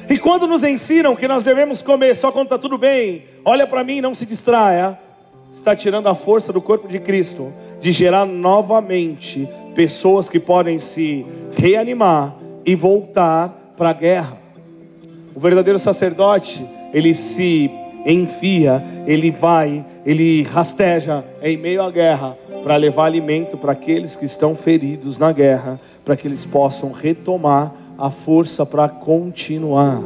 [0.10, 3.84] E quando nos ensinam que nós devemos comer só quando está tudo bem, olha para
[3.84, 4.98] mim, não se distraia,
[5.54, 11.26] está tirando a força do corpo de Cristo de gerar novamente pessoas que podem se
[11.56, 12.36] reanimar
[12.66, 14.38] e voltar para a guerra.
[15.36, 17.70] O verdadeiro sacerdote, ele se
[18.06, 24.26] enfia, ele vai, ele rasteja em meio à guerra para levar alimento para aqueles que
[24.26, 30.02] estão feridos na guerra, para que eles possam retomar a força para continuar.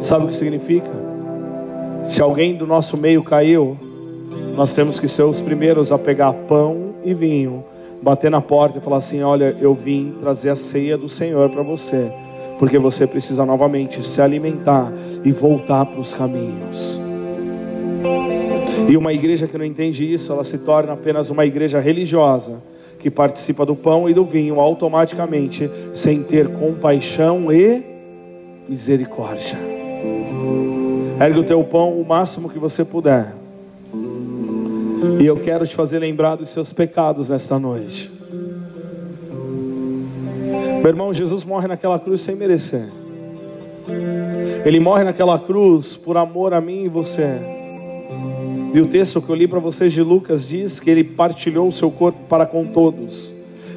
[0.00, 0.88] Sabe o que significa?
[2.04, 3.76] Se alguém do nosso meio caiu,
[4.56, 7.62] nós temos que ser os primeiros a pegar pão e vinho
[8.00, 11.62] bater na porta e falar assim: Olha, eu vim trazer a ceia do Senhor para
[11.62, 12.10] você,
[12.58, 14.90] porque você precisa novamente se alimentar
[15.22, 17.03] e voltar para os caminhos.
[18.88, 22.62] E uma igreja que não entende isso, ela se torna apenas uma igreja religiosa
[22.98, 27.82] que participa do pão e do vinho automaticamente, sem ter compaixão e
[28.68, 29.58] misericórdia.
[31.20, 33.34] Ergue o teu pão o máximo que você puder.
[35.20, 38.10] E eu quero te fazer lembrar dos seus pecados nesta noite.
[40.82, 42.88] Meu irmão, Jesus morre naquela cruz sem merecer.
[44.64, 47.53] Ele morre naquela cruz por amor a mim e você.
[48.74, 51.72] E o texto que eu li para vocês de Lucas diz que ele partilhou o
[51.72, 53.30] seu corpo para com todos,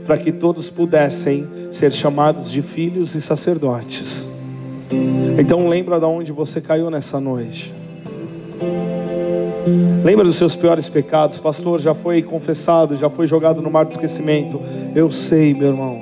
[0.08, 4.28] para que todos pudessem ser chamados de filhos e sacerdotes.
[5.38, 7.72] Então lembra de onde você caiu nessa noite.
[10.04, 11.80] Lembra dos seus piores pecados, pastor?
[11.80, 14.60] Já foi confessado, já foi jogado no mar do esquecimento.
[14.96, 16.02] Eu sei, meu irmão.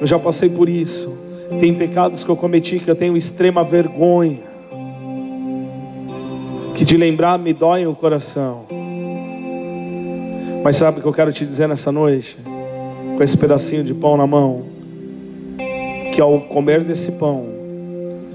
[0.00, 1.18] Eu já passei por isso.
[1.58, 4.49] Tem pecados que eu cometi que eu tenho extrema vergonha.
[6.80, 8.64] Que de lembrar me dói o coração.
[10.64, 12.38] Mas sabe o que eu quero te dizer nessa noite?
[13.18, 14.62] Com esse pedacinho de pão na mão.
[16.14, 17.44] Que ao comer desse pão,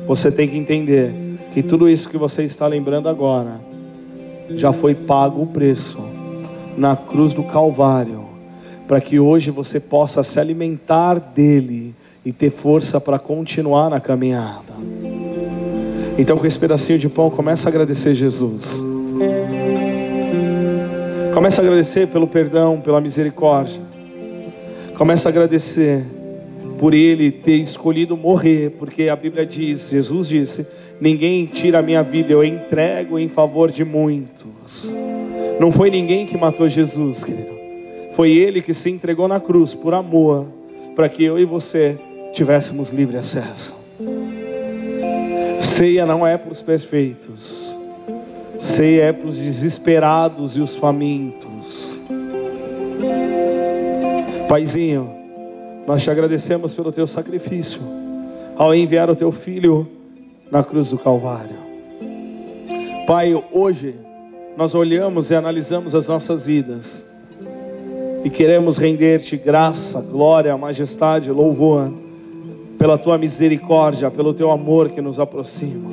[0.05, 1.11] você tem que entender
[1.55, 3.59] que tudo isso que você está lembrando agora
[4.51, 5.97] já foi pago o preço
[6.77, 8.25] na cruz do Calvário,
[8.87, 14.75] para que hoje você possa se alimentar dele e ter força para continuar na caminhada.
[16.17, 18.79] Então, com esse pedacinho de pão, começa a agradecer Jesus.
[21.33, 23.81] Começa a agradecer pelo perdão, pela misericórdia.
[24.97, 26.05] Começa a agradecer
[26.79, 30.67] por ele ter escolhido morrer, porque a Bíblia diz, Jesus disse,
[30.99, 34.89] Ninguém tira a minha vida, eu entrego em favor de muitos.
[35.59, 37.53] Não foi ninguém que matou Jesus, querido.
[38.15, 40.47] Foi ele que se entregou na cruz por amor,
[40.95, 41.97] para que eu e você
[42.33, 43.84] tivéssemos livre acesso.
[45.75, 47.69] Ceia não é para os perfeitos,
[48.61, 52.01] ceia é para os desesperados e os famintos.
[54.47, 55.13] Paizinho,
[55.85, 57.81] nós te agradecemos pelo teu sacrifício
[58.55, 59.85] ao enviar o teu filho
[60.49, 61.57] na cruz do Calvário.
[63.05, 63.95] Pai, hoje
[64.55, 67.13] nós olhamos e analisamos as nossas vidas
[68.23, 72.04] e queremos render-te graça, glória, majestade, louvor
[72.85, 75.89] pela tua misericórdia, pelo teu amor que nos aproxima.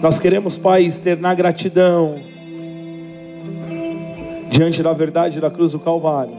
[0.00, 2.14] Nós queremos, Pai, externar gratidão
[4.48, 6.32] diante da verdade da cruz do Calvário,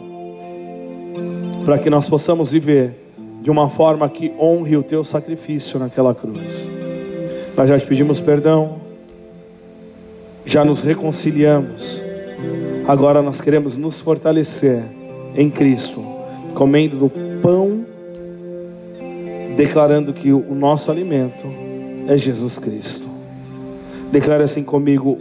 [1.63, 2.95] para que nós possamos viver
[3.43, 6.67] de uma forma que honre o teu sacrifício naquela cruz.
[7.55, 8.77] Nós já te pedimos perdão,
[10.43, 12.01] já nos reconciliamos,
[12.87, 14.81] agora nós queremos nos fortalecer
[15.35, 16.03] em Cristo,
[16.55, 17.11] comendo do
[17.43, 17.80] pão,
[19.55, 21.45] declarando que o nosso alimento
[22.07, 23.07] é Jesus Cristo.
[24.11, 25.17] Declare assim comigo: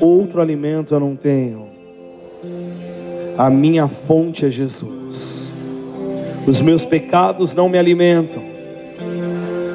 [0.00, 1.66] outro alimento eu não tenho,
[3.36, 5.52] a minha fonte é Jesus.
[6.46, 8.42] Os meus pecados não me alimentam,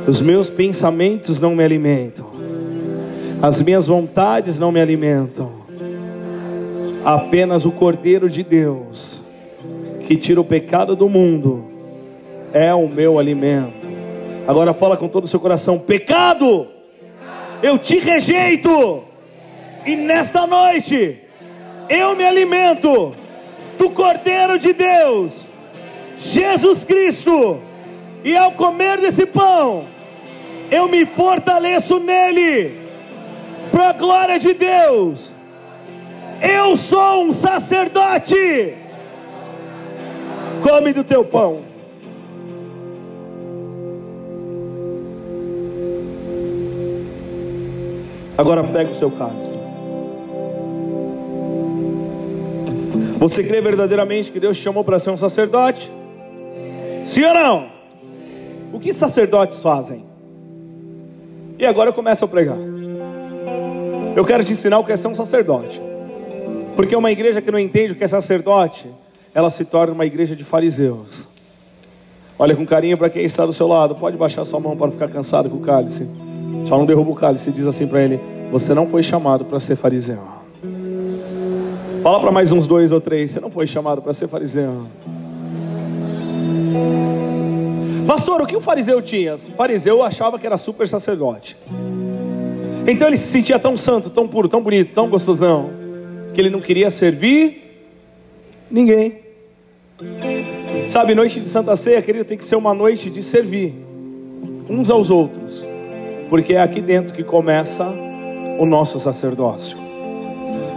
[0.05, 2.27] os meus pensamentos não me alimentam,
[3.41, 5.55] as minhas vontades não me alimentam.
[7.05, 9.21] Apenas o Cordeiro de Deus,
[10.07, 11.76] que tira o pecado do mundo,
[12.57, 13.87] é o meu alimento.
[14.47, 16.67] Agora fala com todo o seu coração: pecado,
[17.61, 19.03] eu te rejeito,
[19.85, 21.19] e nesta noite
[21.87, 23.13] eu me alimento
[23.77, 25.45] do Cordeiro de Deus,
[26.17, 27.59] Jesus Cristo,
[28.23, 29.85] e ao comer desse pão,
[30.71, 32.75] eu me fortaleço nele,
[33.71, 35.31] para a glória de Deus.
[36.41, 38.73] Eu sou um sacerdote.
[40.61, 41.66] Come do teu pão.
[48.37, 49.57] Agora pega o seu cálice.
[53.19, 55.91] Você crê verdadeiramente que Deus te chamou para ser um sacerdote?
[57.03, 57.69] Sim ou não?
[58.71, 60.05] O que sacerdotes fazem?
[61.57, 62.57] E agora eu começo a pregar.
[64.15, 65.81] Eu quero te ensinar o que é ser um sacerdote.
[66.75, 68.87] Porque uma igreja que não entende o que é sacerdote,
[69.33, 71.27] ela se torna uma igreja de fariseus.
[72.37, 73.95] Olha com carinho para quem está do seu lado.
[73.95, 76.26] Pode baixar sua mão para não ficar cansado com o cálice.
[76.65, 77.51] Só não derruba o cálice.
[77.51, 78.19] Diz assim para ele:
[78.51, 80.19] Você não foi chamado para ser fariseu.
[82.01, 83.31] Fala para mais uns dois ou três.
[83.31, 84.87] Você não foi chamado para ser fariseu.
[88.07, 89.35] Pastor, o que o fariseu tinha?
[89.35, 91.57] O fariseu achava que era super sacerdote.
[92.87, 95.69] Então ele se sentia tão santo, tão puro, tão bonito, tão gostosão,
[96.33, 97.83] que ele não queria servir
[98.71, 99.19] ninguém.
[100.87, 103.73] Sabe, noite de Santa Ceia, querido, tem que ser uma noite de servir
[104.69, 105.65] uns aos outros,
[106.29, 107.85] porque é aqui dentro que começa
[108.59, 109.77] o nosso sacerdócio.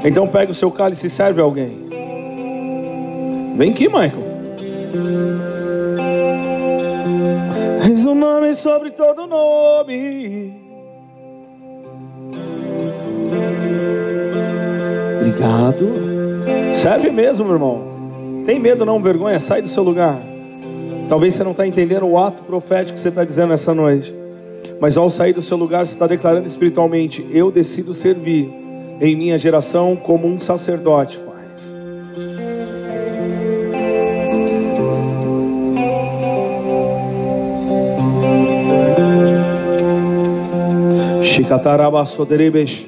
[0.04, 1.88] Então pega o seu cálice e serve alguém.
[3.56, 4.30] Vem aqui, Michael.
[7.86, 10.54] Eis o nome sobre todo nome.
[15.20, 15.88] Obrigado.
[16.72, 17.90] Serve mesmo, meu irmão.
[18.46, 20.20] Tem medo não, vergonha, sai do seu lugar.
[21.08, 24.19] Talvez você não está entendendo o ato profético que você está dizendo essa noite.
[24.80, 28.50] Mas ao sair do seu lugar, você está declarando espiritualmente: Eu decido servir
[29.00, 31.20] em minha geração como um sacerdote.
[41.22, 42.86] Shikatarabasoderebesh.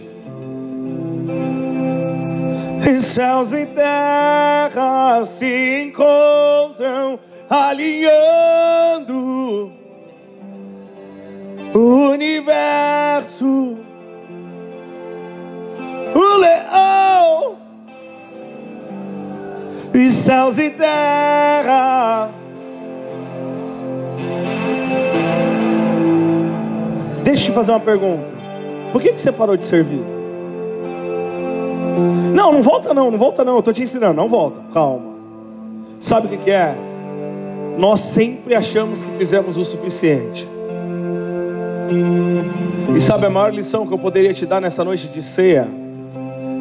[2.89, 9.22] E céus e terra se encontram alinhando
[11.75, 13.77] o universo
[16.15, 17.57] o leão
[19.95, 22.31] e céus e terra.
[27.25, 28.27] Deixa eu te fazer uma pergunta.
[28.93, 30.03] Por que, que você parou de servir?
[32.35, 33.55] Não, não volta não, não volta não.
[33.55, 34.61] Eu estou te ensinando, não volta.
[34.73, 35.13] Calma.
[36.01, 36.75] Sabe o que, que é?
[37.79, 40.52] Nós sempre achamos que fizemos o suficiente.
[42.97, 45.69] E sabe a maior lição que eu poderia te dar nessa noite de ceia?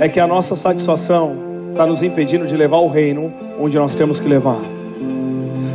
[0.01, 1.35] é que a nossa satisfação
[1.69, 4.59] está nos impedindo de levar o reino onde nós temos que levar.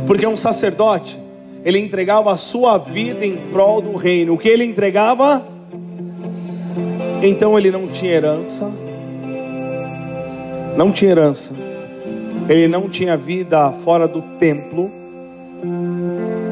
[0.05, 1.17] Porque um sacerdote,
[1.63, 4.33] ele entregava a sua vida em prol do reino.
[4.33, 5.47] O que ele entregava?
[7.23, 8.69] Então ele não tinha herança.
[10.75, 11.55] Não tinha herança.
[12.49, 14.91] Ele não tinha vida fora do templo.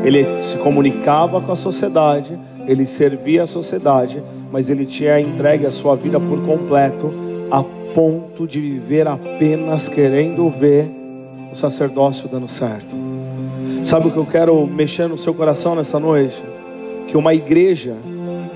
[0.01, 5.71] Ele se comunicava com a sociedade ele servia a sociedade, mas ele tinha entregue a
[5.71, 7.11] sua vida por completo,
[7.51, 7.63] a
[7.93, 10.89] ponto de viver apenas querendo ver
[11.51, 12.95] o sacerdócio dando certo.
[13.83, 16.41] Sabe o que eu quero mexer no seu coração nessa noite?
[17.07, 17.95] Que uma igreja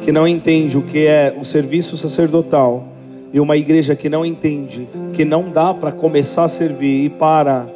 [0.03, 2.83] que não entende o que é o serviço sacerdotal
[3.31, 7.67] e uma igreja que não entende que não dá para começar a servir e para,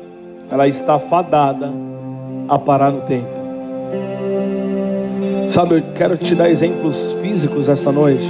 [0.49, 1.71] ela está fadada
[2.47, 3.27] a parar no tempo.
[5.53, 8.27] Sabe, eu quero te dar exemplos físicos essa noite,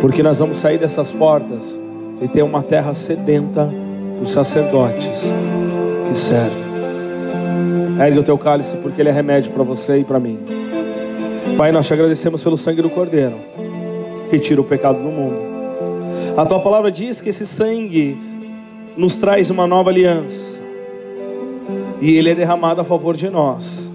[0.00, 1.78] porque nós vamos sair dessas portas
[2.20, 3.72] e ter uma terra sedenta
[4.18, 5.32] por sacerdotes
[6.08, 6.64] que servem.
[8.04, 10.40] Ergue o teu cálice, porque ele é remédio para você e para mim.
[11.56, 13.36] Pai, nós te agradecemos pelo sangue do Cordeiro,
[14.28, 15.36] que tira o pecado do mundo.
[16.36, 18.18] A tua palavra diz que esse sangue
[18.96, 20.58] nos traz uma nova aliança,
[22.00, 23.88] e ele é derramado a favor de nós.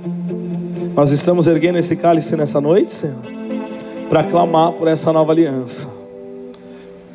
[0.99, 3.21] Nós estamos erguendo esse cálice nessa noite, Senhor,
[4.09, 5.87] para clamar por essa nova aliança.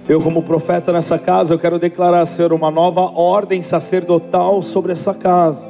[0.08, 5.12] Eu, como profeta nessa casa, eu quero declarar, Senhor, uma nova ordem sacerdotal sobre essa
[5.12, 5.68] casa.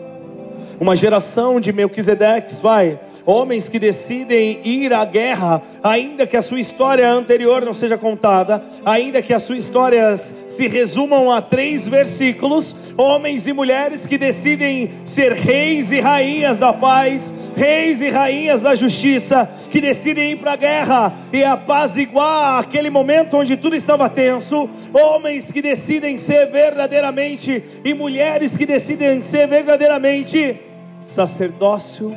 [0.79, 6.61] Uma geração de Melquisedeques, vai, homens que decidem ir à guerra, ainda que a sua
[6.61, 12.77] história anterior não seja contada, ainda que as suas histórias se resumam a três versículos,
[12.97, 18.75] homens e mulheres que decidem ser reis e rainhas da paz, reis e rainhas da
[18.75, 24.69] justiça que decidem ir para a guerra e apaziguar aquele momento onde tudo estava tenso,
[24.93, 30.61] homens que decidem ser verdadeiramente e mulheres que decidem ser verdadeiramente
[31.09, 32.17] sacerdócio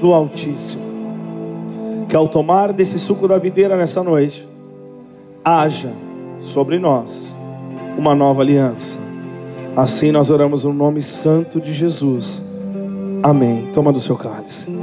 [0.00, 0.90] do Altíssimo.
[2.08, 4.46] Que ao tomar desse suco da videira nessa noite,
[5.44, 5.92] haja
[6.40, 7.32] sobre nós
[7.96, 8.98] uma nova aliança.
[9.76, 12.49] Assim nós oramos no nome santo de Jesus.
[13.22, 13.68] Amém.
[13.74, 14.74] Toma do seu cálice.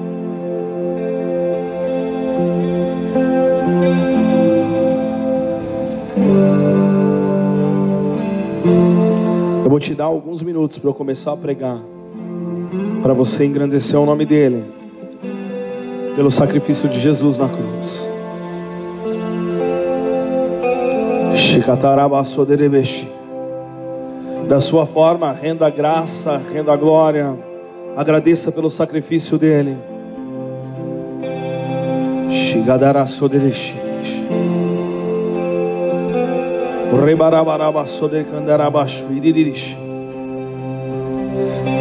[9.63, 11.79] Eu vou te dar alguns minutos para eu começar a pregar,
[13.01, 14.65] para você engrandecer o nome dEle,
[16.15, 18.07] pelo sacrifício de Jesus na cruz.
[24.47, 27.47] Da sua forma, renda graça, renda glória
[27.98, 29.76] Agradeça pelo sacrifício dele.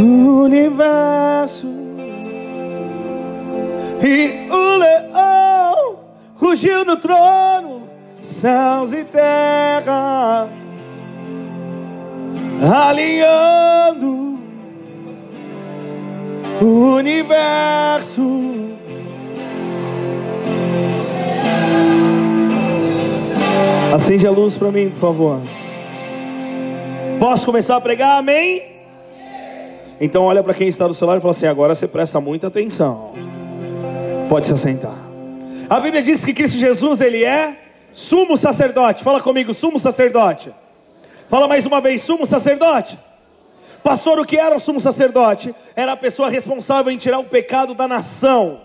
[0.01, 1.67] O universo.
[4.03, 5.99] E o leão
[6.37, 7.83] rugiu no trono,
[8.23, 10.49] céus e terra,
[12.62, 14.16] alinhando
[16.61, 18.22] o universo.
[23.94, 25.40] Acende a luz para mim, por favor.
[27.18, 28.18] Posso começar a pregar?
[28.18, 28.76] Amém?
[30.00, 33.14] Então olha para quem está do celular e fala assim: agora você presta muita atenção.
[34.28, 34.94] Pode se assentar.
[35.68, 37.57] A Bíblia diz que Cristo Jesus ele é
[37.92, 39.02] sumo sacerdote.
[39.02, 40.52] Fala comigo, sumo sacerdote.
[41.28, 42.98] Fala mais uma vez, sumo sacerdote.
[43.87, 45.55] Pastor, o que era o sumo sacerdote?
[45.76, 48.62] Era a pessoa responsável em tirar o pecado da nação.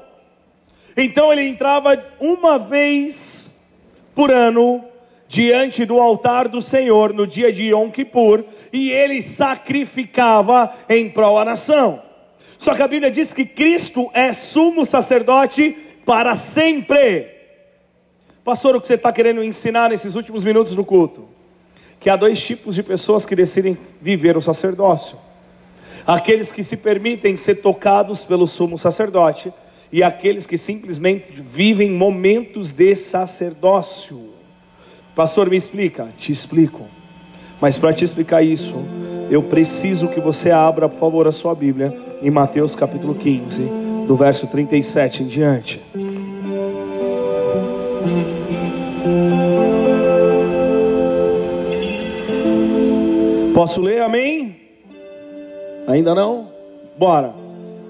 [0.97, 3.63] Então ele entrava uma vez
[4.15, 4.83] por ano
[5.27, 8.43] diante do altar do Senhor no dia de Yom Kippur
[8.73, 12.01] e ele sacrificava em prol da nação.
[12.57, 17.27] Só que a Bíblia diz que Cristo é sumo sacerdote para sempre.
[18.43, 21.29] Pastor, o que você está querendo ensinar nesses últimos minutos do culto?
[22.01, 25.17] Que há dois tipos de pessoas que decidem viver o sacerdócio:
[26.05, 29.53] aqueles que se permitem ser tocados pelo sumo sacerdote,
[29.91, 34.31] e aqueles que simplesmente vivem momentos de sacerdócio.
[35.15, 36.09] Pastor, me explica?
[36.17, 36.87] Te explico.
[37.59, 38.83] Mas para te explicar isso,
[39.29, 43.61] eu preciso que você abra, por favor, a sua Bíblia em Mateus capítulo 15,
[44.07, 45.81] do verso 37 em diante.
[53.53, 54.55] Posso ler, amém?
[55.87, 56.47] Ainda não?
[56.97, 57.33] Bora.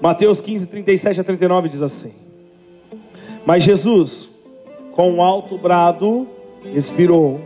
[0.00, 2.12] Mateus 15, 37 a 39 diz assim:
[3.46, 4.30] Mas Jesus,
[4.92, 6.26] com um alto brado,
[6.74, 7.40] expirou,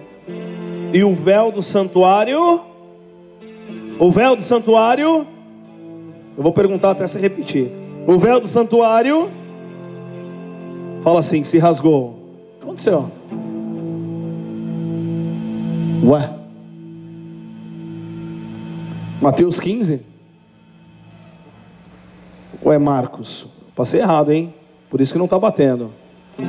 [0.93, 2.61] e o véu do santuário,
[3.99, 5.27] o véu do santuário,
[6.37, 7.71] eu vou perguntar até se repetir:
[8.07, 9.31] o véu do santuário,
[11.03, 12.09] fala assim, se rasgou.
[12.09, 13.11] O que aconteceu?
[16.05, 16.46] Ué?
[19.21, 20.05] Mateus 15?
[22.63, 23.47] Ou é Marcos?
[23.75, 24.53] Passei errado, hein?
[24.91, 25.93] Por isso que não está batendo.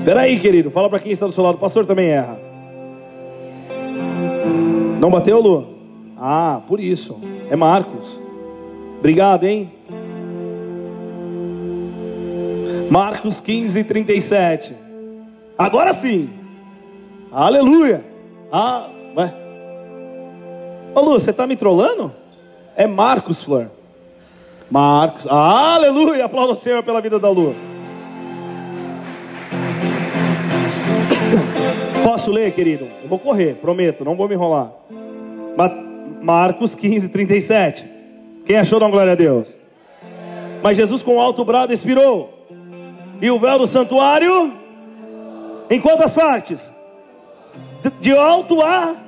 [0.03, 2.39] Peraí, querido, fala para quem está do seu lado, o pastor também erra.
[4.99, 5.68] Não bateu, Lu?
[6.18, 7.20] Ah, por isso.
[7.49, 8.20] É Marcos.
[8.99, 9.72] Obrigado, hein?
[12.89, 14.76] Marcos 15, 37.
[15.57, 16.30] Agora sim.
[17.32, 18.03] Aleluia.
[18.51, 19.34] Ah, ué.
[20.95, 22.11] Ô Lu, você está me trollando?
[22.78, 23.71] É Marcos, Flor.
[24.69, 25.25] Marcos.
[25.28, 26.25] Aleluia.
[26.25, 27.55] Aplauda o Senhor pela vida da Lu.
[32.03, 32.88] Posso ler, querido?
[33.01, 34.71] Eu vou correr, prometo, não vou me enrolar.
[36.21, 37.84] Marcos 15, 37.
[38.45, 39.47] Quem achou, dá uma glória a Deus.
[40.61, 42.45] Mas Jesus com alto brado expirou.
[43.19, 44.53] E o véu do santuário,
[45.69, 46.69] em quantas partes?
[47.99, 49.06] De alto a.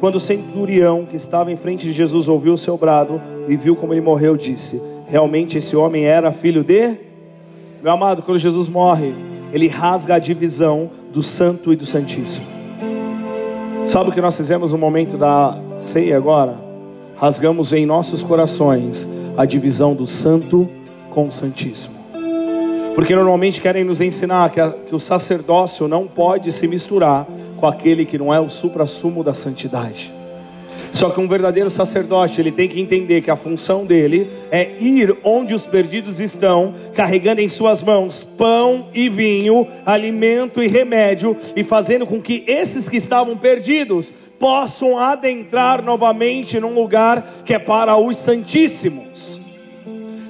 [0.00, 3.74] Quando o centurião que estava em frente de Jesus ouviu o seu brado e viu
[3.74, 6.96] como ele morreu, disse: Realmente esse homem era filho de.
[7.82, 9.12] Meu amado, quando Jesus morre,
[9.52, 12.46] ele rasga a divisão do santo e do santíssimo.
[13.86, 16.56] Sabe o que nós fizemos no momento da ceia agora?
[17.16, 20.68] Rasgamos em nossos corações a divisão do santo
[21.10, 21.96] com o santíssimo.
[22.94, 27.26] Porque normalmente querem nos ensinar que, a, que o sacerdócio não pode se misturar
[27.58, 30.12] com aquele que não é o supra-sumo da santidade.
[30.92, 35.16] Só que um verdadeiro sacerdote, ele tem que entender que a função dele é ir
[35.22, 41.62] onde os perdidos estão, carregando em suas mãos pão e vinho, alimento e remédio, e
[41.62, 47.96] fazendo com que esses que estavam perdidos possam adentrar novamente num lugar que é para
[47.96, 49.40] os santíssimos.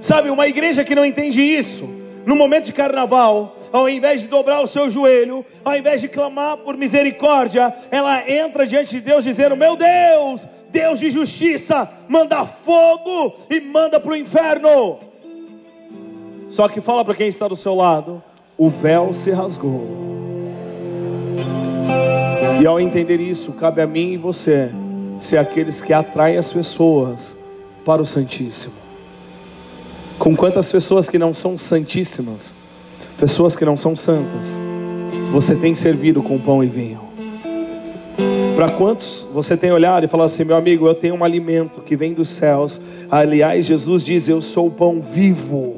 [0.00, 1.88] Sabe, uma igreja que não entende isso,
[2.24, 6.58] no momento de carnaval, ao invés de dobrar o seu joelho, ao invés de clamar
[6.58, 13.36] por misericórdia, ela entra diante de Deus dizendo: Meu Deus, Deus de justiça, manda fogo
[13.50, 14.98] e manda para o inferno.
[16.50, 18.22] Só que fala para quem está do seu lado:
[18.56, 20.08] o véu se rasgou.
[22.60, 24.70] E ao entender isso, cabe a mim e você
[25.20, 27.42] ser aqueles que atraem as pessoas
[27.84, 28.74] para o Santíssimo.
[30.18, 32.57] Com quantas pessoas que não são santíssimas,
[33.18, 34.56] pessoas que não são santas,
[35.32, 37.00] você tem servido com pão e vinho?
[38.56, 41.96] Para quantos você tem olhado e falado assim, meu amigo, eu tenho um alimento que
[41.96, 42.80] vem dos céus.
[43.10, 45.76] Aliás, Jesus diz: Eu sou o pão vivo.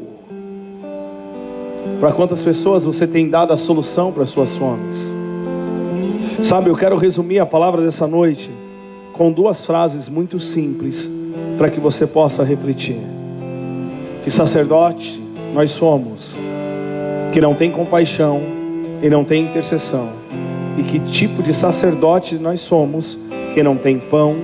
[1.99, 5.11] Para quantas pessoas você tem dado a solução para as suas fomes?
[6.41, 8.51] Sabe, eu quero resumir a palavra dessa noite
[9.13, 11.11] com duas frases muito simples
[11.59, 12.97] para que você possa refletir
[14.23, 15.21] que sacerdote
[15.55, 16.37] nós somos,
[17.33, 18.41] que não tem compaixão
[19.03, 20.09] e não tem intercessão,
[20.77, 23.19] e que tipo de sacerdote nós somos,
[23.55, 24.37] que não tem pão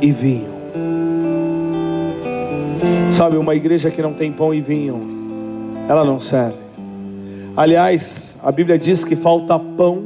[0.00, 0.56] e vinho.
[3.08, 5.00] Sabe, uma igreja que não tem pão e vinho,
[5.88, 6.58] ela não serve.
[7.56, 10.02] Aliás, a Bíblia diz que falta pão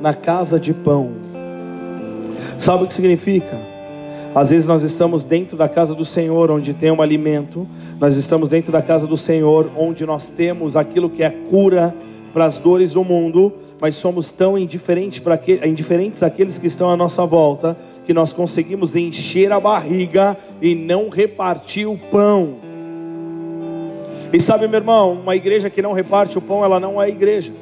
[0.00, 1.10] na casa de pão.
[2.58, 3.71] Sabe o que significa?
[4.34, 7.68] Às vezes nós estamos dentro da casa do Senhor, onde tem um alimento,
[8.00, 11.94] nós estamos dentro da casa do Senhor, onde nós temos aquilo que é cura
[12.32, 16.88] para as dores do mundo, mas somos tão indiferentes, para que, indiferentes àqueles que estão
[16.88, 17.76] à nossa volta,
[18.06, 22.56] que nós conseguimos encher a barriga e não repartir o pão.
[24.32, 27.52] E sabe, meu irmão, uma igreja que não reparte o pão, ela não é igreja.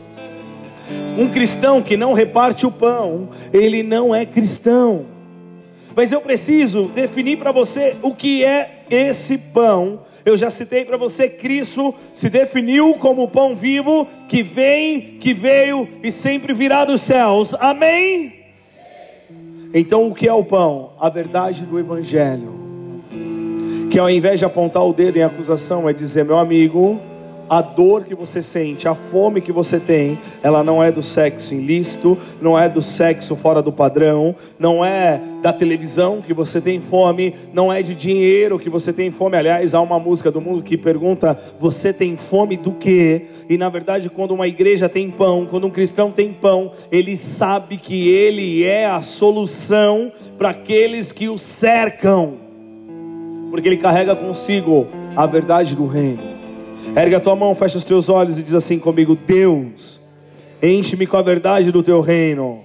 [1.18, 5.09] Um cristão que não reparte o pão, ele não é cristão.
[6.00, 10.00] Mas eu preciso definir para você o que é esse pão.
[10.24, 15.34] Eu já citei para você, Cristo se definiu como o pão vivo que vem, que
[15.34, 17.52] veio e sempre virá dos céus.
[17.52, 18.32] Amém?
[19.74, 20.92] Então o que é o pão?
[20.98, 22.54] A verdade do Evangelho.
[23.90, 26.98] Que ao invés de apontar o dedo em acusação, é dizer, meu amigo,
[27.50, 31.52] a dor que você sente, a fome que você tem, ela não é do sexo
[31.52, 36.80] ilícito, não é do sexo fora do padrão, não é da televisão que você tem
[36.80, 39.36] fome, não é de dinheiro que você tem fome.
[39.36, 43.22] Aliás, há uma música do mundo que pergunta: você tem fome do quê?
[43.48, 47.78] E na verdade, quando uma igreja tem pão, quando um cristão tem pão, ele sabe
[47.78, 52.34] que ele é a solução para aqueles que o cercam,
[53.50, 54.86] porque ele carrega consigo
[55.16, 56.29] a verdade do reino.
[56.96, 60.00] Ergue a tua mão, fecha os teus olhos e diz assim comigo: Deus,
[60.62, 62.60] enche-me com a verdade do teu reino.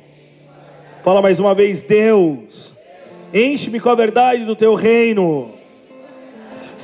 [1.03, 2.73] Fala mais uma vez: Deus,
[3.33, 5.54] enche-me com a verdade do teu reino.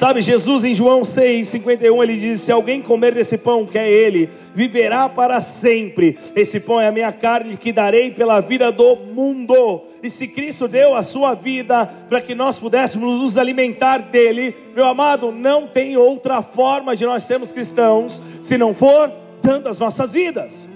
[0.01, 3.87] Sabe, Jesus em João 6, 51, ele diz: Se alguém comer desse pão, que é
[3.87, 6.17] ele, viverá para sempre.
[6.35, 9.83] Esse pão é a minha carne que darei pela vida do mundo.
[10.01, 14.85] E se Cristo deu a sua vida para que nós pudéssemos nos alimentar dele, meu
[14.85, 20.13] amado, não tem outra forma de nós sermos cristãos se não for alimentando as nossas
[20.13, 20.67] vidas.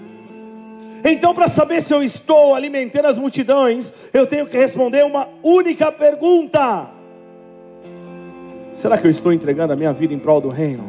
[1.04, 5.90] Então, para saber se eu estou alimentando as multidões, eu tenho que responder uma única
[5.90, 6.94] pergunta:
[8.76, 10.84] Será que eu estou entregando a minha vida em prol do reino?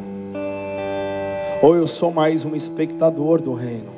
[1.62, 3.88] Ou eu sou mais um espectador do reino?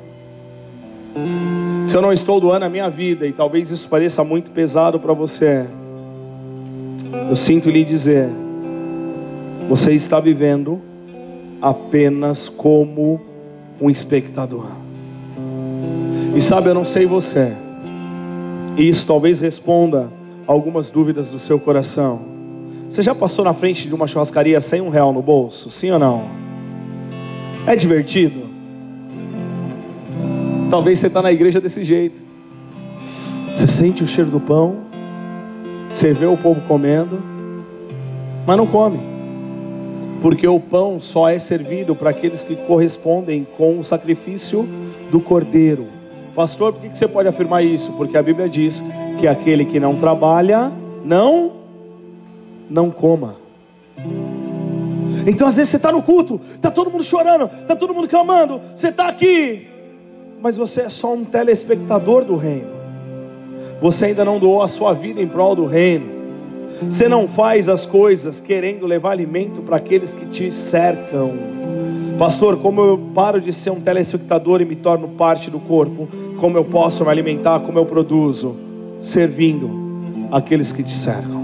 [1.85, 5.11] Se eu não estou doando a minha vida, e talvez isso pareça muito pesado para
[5.11, 5.65] você,
[7.29, 8.29] eu sinto lhe dizer:
[9.67, 10.79] você está vivendo
[11.61, 13.19] apenas como
[13.79, 14.67] um espectador.
[16.33, 17.51] E sabe, eu não sei você,
[18.77, 20.09] e isso talvez responda
[20.47, 22.40] algumas dúvidas do seu coração.
[22.91, 25.71] Você já passou na frente de uma churrascaria sem um real no bolso?
[25.71, 26.25] Sim ou não?
[27.65, 28.41] É divertido?
[30.69, 32.17] Talvez você está na igreja desse jeito.
[33.53, 34.75] Você sente o cheiro do pão,
[35.89, 37.23] você vê o povo comendo,
[38.45, 38.99] mas não come.
[40.21, 44.67] Porque o pão só é servido para aqueles que correspondem com o sacrifício
[45.09, 45.87] do cordeiro.
[46.35, 47.93] Pastor, por que você pode afirmar isso?
[47.93, 48.83] Porque a Bíblia diz
[49.17, 50.69] que aquele que não trabalha,
[51.05, 51.60] não,
[52.71, 53.35] não coma.
[55.27, 58.61] Então às vezes você está no culto, está todo mundo chorando, está todo mundo clamando,
[58.75, 59.67] você está aqui,
[60.41, 62.81] mas você é só um telespectador do reino.
[63.81, 66.21] Você ainda não doou a sua vida em prol do reino.
[66.83, 71.33] Você não faz as coisas querendo levar alimento para aqueles que te cercam.
[72.17, 76.07] Pastor, como eu paro de ser um telespectador e me torno parte do corpo,
[76.39, 78.55] como eu posso me alimentar, como eu produzo?
[78.99, 79.69] Servindo
[80.31, 81.40] aqueles que te cercam.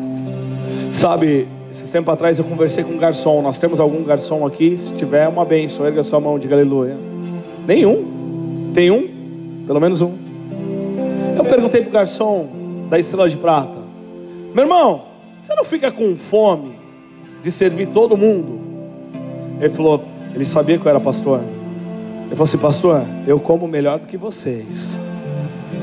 [0.97, 3.39] Sabe, esses tempos atrás eu conversei com um garçom.
[3.43, 4.79] Nós temos algum garçom aqui?
[4.79, 5.85] Se tiver, uma benção.
[5.85, 6.97] Erga sua mão, diga aleluia.
[7.67, 8.71] Nenhum.
[8.73, 9.63] Tem um?
[9.67, 10.17] Pelo menos um.
[11.37, 12.47] Eu perguntei para o garçom
[12.89, 13.77] da Estrela de Prata:
[14.55, 15.03] Meu irmão,
[15.39, 16.71] você não fica com fome
[17.43, 18.59] de servir todo mundo?
[19.61, 21.41] Ele falou: Ele sabia que eu era pastor.
[22.25, 24.97] Ele falou assim: Pastor, eu como melhor do que vocês.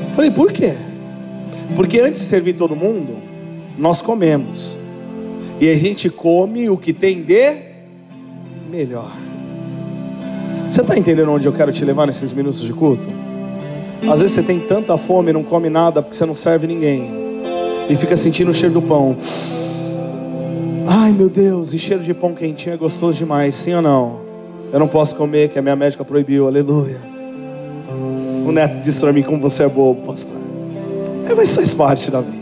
[0.09, 0.73] Eu falei: Por quê?
[1.77, 3.15] Porque antes de servir todo mundo,
[3.77, 4.74] nós comemos.
[5.59, 7.55] E a gente come o que tem de
[8.69, 9.15] melhor.
[10.69, 13.07] Você está entendendo onde eu quero te levar nesses minutos de culto?
[14.09, 17.09] Às vezes você tem tanta fome e não come nada porque você não serve ninguém.
[17.89, 19.15] E fica sentindo o cheiro do pão.
[20.87, 24.19] Ai meu Deus, e cheiro de pão quentinho é gostoso demais, sim ou não?
[24.73, 26.99] Eu não posso comer, que a minha médica proibiu, aleluia.
[28.45, 30.37] O neto disse para mim como você é bobo, pastor.
[31.29, 32.37] É, mas faz parte da vida.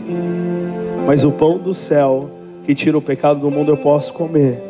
[1.06, 2.28] Mas o pão do céu
[2.64, 4.60] que tira o pecado do mundo eu posso comer.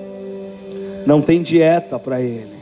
[1.07, 2.55] Não tem dieta para ele.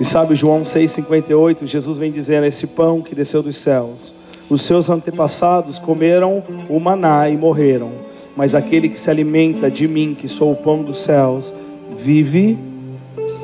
[0.00, 4.14] E sabe, João 6,58, Jesus vem dizendo: Esse pão que desceu dos céus,
[4.48, 7.92] os seus antepassados comeram o maná e morreram,
[8.34, 11.52] mas aquele que se alimenta de mim, que sou o pão dos céus,
[11.98, 12.58] vive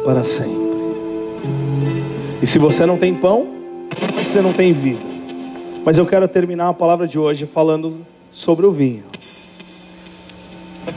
[0.03, 0.67] para sempre.
[2.41, 3.47] E se você não tem pão,
[4.15, 5.01] você não tem vida.
[5.85, 7.99] Mas eu quero terminar a palavra de hoje falando
[8.33, 9.05] sobre o vinho.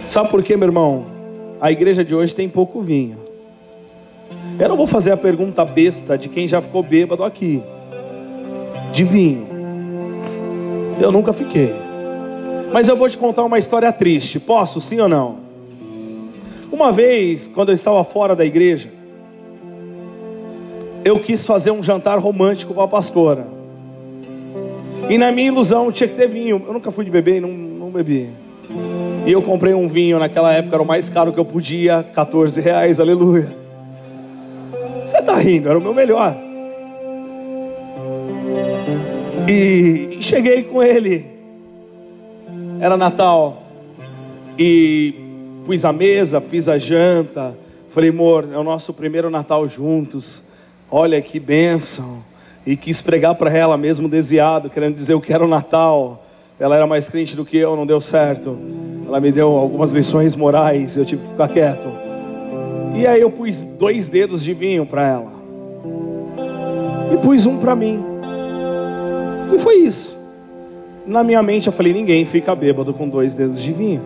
[0.05, 1.05] Sabe por quê, meu irmão?
[1.59, 3.17] A igreja de hoje tem pouco vinho.
[4.59, 7.61] Eu não vou fazer a pergunta besta de quem já ficou bêbado aqui,
[8.93, 9.47] de vinho.
[11.01, 11.73] Eu nunca fiquei.
[12.71, 14.39] Mas eu vou te contar uma história triste.
[14.39, 15.37] Posso, sim ou não?
[16.71, 18.89] Uma vez, quando eu estava fora da igreja,
[21.03, 23.47] eu quis fazer um jantar romântico com a pastora.
[25.09, 26.61] E na minha ilusão tinha que ter vinho.
[26.67, 28.29] Eu nunca fui de beber e não, não bebi.
[29.29, 32.59] E eu comprei um vinho, naquela época era o mais caro que eu podia, 14
[32.59, 33.55] reais, aleluia.
[35.05, 36.35] Você está rindo, era o meu melhor.
[39.47, 41.27] E, cheguei com ele.
[42.79, 43.61] Era Natal.
[44.57, 45.13] E
[45.63, 47.55] pus a mesa, fiz a janta.
[47.91, 50.49] Falei, amor, é o nosso primeiro Natal juntos.
[50.89, 52.23] Olha que bênção.
[52.65, 56.25] E quis pregar para ela mesmo desviado, querendo dizer eu quero o Natal.
[56.59, 58.88] Ela era mais crente do que eu, não deu certo.
[59.09, 61.89] Ela me deu algumas lições morais, eu tive que ficar quieto.
[62.93, 65.31] E aí eu pus dois dedos de vinho para ela.
[67.11, 67.99] E pus um para mim.
[69.51, 70.15] E foi isso.
[71.07, 74.03] Na minha mente eu falei, ninguém fica bêbado com dois dedos de vinho.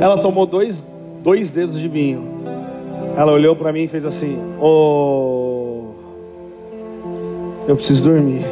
[0.00, 0.86] Ela tomou dois,
[1.20, 2.22] dois dedos de vinho.
[3.16, 5.86] Ela olhou para mim e fez assim: Oh,
[7.66, 8.46] eu preciso dormir.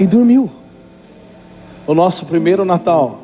[0.00, 0.50] E dormiu.
[1.84, 3.18] O nosso primeiro Natal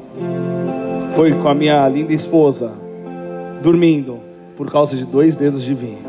[1.14, 2.72] foi com a minha linda esposa,
[3.62, 4.18] dormindo
[4.56, 6.08] por causa de dois dedos de vinho.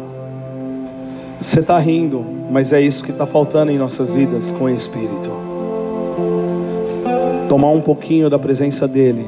[1.40, 5.30] Você está rindo, mas é isso que está faltando em nossas vidas com o Espírito.
[7.48, 9.28] Tomar um pouquinho da presença dEle,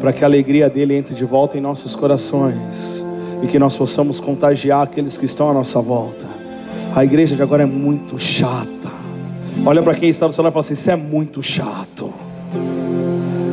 [0.00, 3.04] para que a alegria dEle entre de volta em nossos corações.
[3.40, 6.26] e que nós possamos contagiar aqueles que estão à nossa volta.
[6.92, 8.90] A igreja de agora é muito chata.
[9.64, 12.12] Olha para quem está no celular e fala assim: Você é muito chato.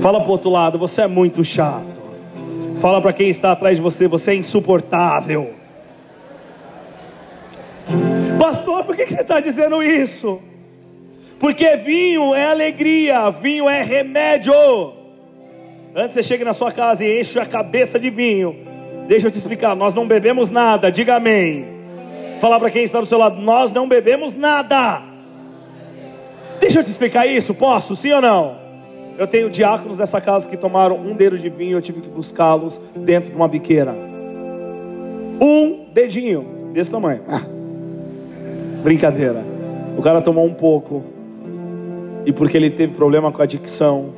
[0.06, 2.00] Fala para o outro lado: Você é muito chato.
[2.80, 5.56] Fala para quem está atrás de você: Você é insuportável.
[8.38, 10.40] Pastor, por que você está dizendo isso?
[11.40, 14.54] Porque vinho é alegria, vinho é remédio.
[15.96, 18.56] Antes você chega na sua casa e enche a cabeça de vinho.
[19.08, 21.66] Deixa eu te explicar, nós não bebemos nada, diga amém.
[22.40, 25.02] Falar para quem está do seu lado, nós não bebemos nada.
[26.60, 27.96] Deixa eu te explicar isso, posso?
[27.96, 28.65] Sim ou não?
[29.18, 32.80] Eu tenho diáconos dessa casa que tomaram um dedo de vinho, eu tive que buscá-los
[32.96, 33.96] dentro de uma biqueira.
[35.42, 37.22] Um dedinho, desse tamanho.
[37.28, 37.44] Ah.
[38.84, 39.42] Brincadeira.
[39.98, 41.04] O cara tomou um pouco.
[42.26, 44.10] E porque ele teve problema com a adicção,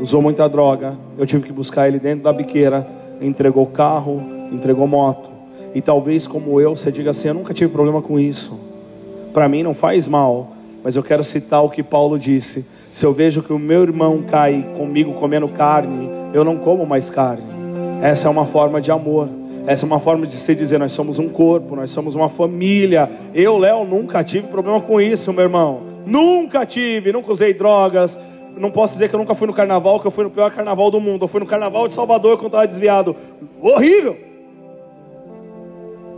[0.00, 2.86] usou muita droga, eu tive que buscar ele dentro da biqueira.
[3.20, 4.22] Entregou carro,
[4.52, 5.30] entregou moto.
[5.74, 8.58] E talvez, como eu, você diga assim: Eu nunca tive problema com isso.
[9.32, 10.52] Para mim não faz mal.
[10.84, 12.68] Mas eu quero citar o que Paulo disse:
[12.98, 17.08] Se eu vejo que o meu irmão cai comigo comendo carne, eu não como mais
[17.08, 17.44] carne.
[18.02, 19.28] Essa é uma forma de amor.
[19.68, 23.08] Essa é uma forma de se dizer: nós somos um corpo, nós somos uma família.
[23.32, 25.80] Eu, Léo, nunca tive problema com isso, meu irmão.
[26.04, 28.20] Nunca tive, nunca usei drogas.
[28.56, 30.90] Não posso dizer que eu nunca fui no carnaval, que eu fui no pior carnaval
[30.90, 31.22] do mundo.
[31.22, 33.14] Eu fui no carnaval de Salvador quando estava desviado.
[33.62, 34.16] Horrível!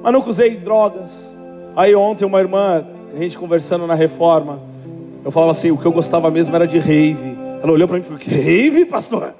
[0.02, 1.30] Mas nunca usei drogas.
[1.76, 4.69] Aí ontem uma irmã, a gente conversando na reforma,
[5.24, 7.36] eu falava assim, o que eu gostava mesmo era de rave.
[7.62, 9.34] Ela olhou para mim e falou, que rave, pastor?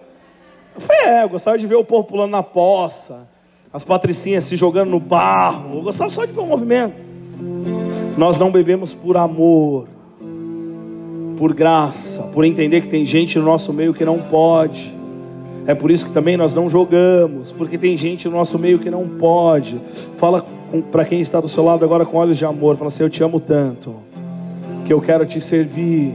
[0.74, 3.28] Eu falei, é, eu gostava de ver o povo pulando na poça,
[3.72, 5.76] as patricinhas se jogando no barro.
[5.76, 6.95] Eu gostava só de ver o movimento.
[8.16, 9.89] Nós não bebemos por amor,
[11.39, 14.95] por graça, por entender que tem gente no nosso meio que não pode.
[15.66, 18.91] É por isso que também nós não jogamos, porque tem gente no nosso meio que
[18.91, 19.81] não pode.
[20.18, 20.45] Fala
[20.93, 23.22] para quem está do seu lado agora com olhos de amor, fala assim: Eu te
[23.22, 23.95] amo tanto,
[24.91, 26.12] que eu quero te servir.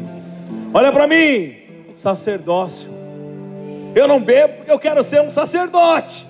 [0.74, 1.56] Olha para mim,
[1.96, 2.90] sacerdócio.
[3.96, 6.28] Eu não bebo porque eu quero ser um sacerdote.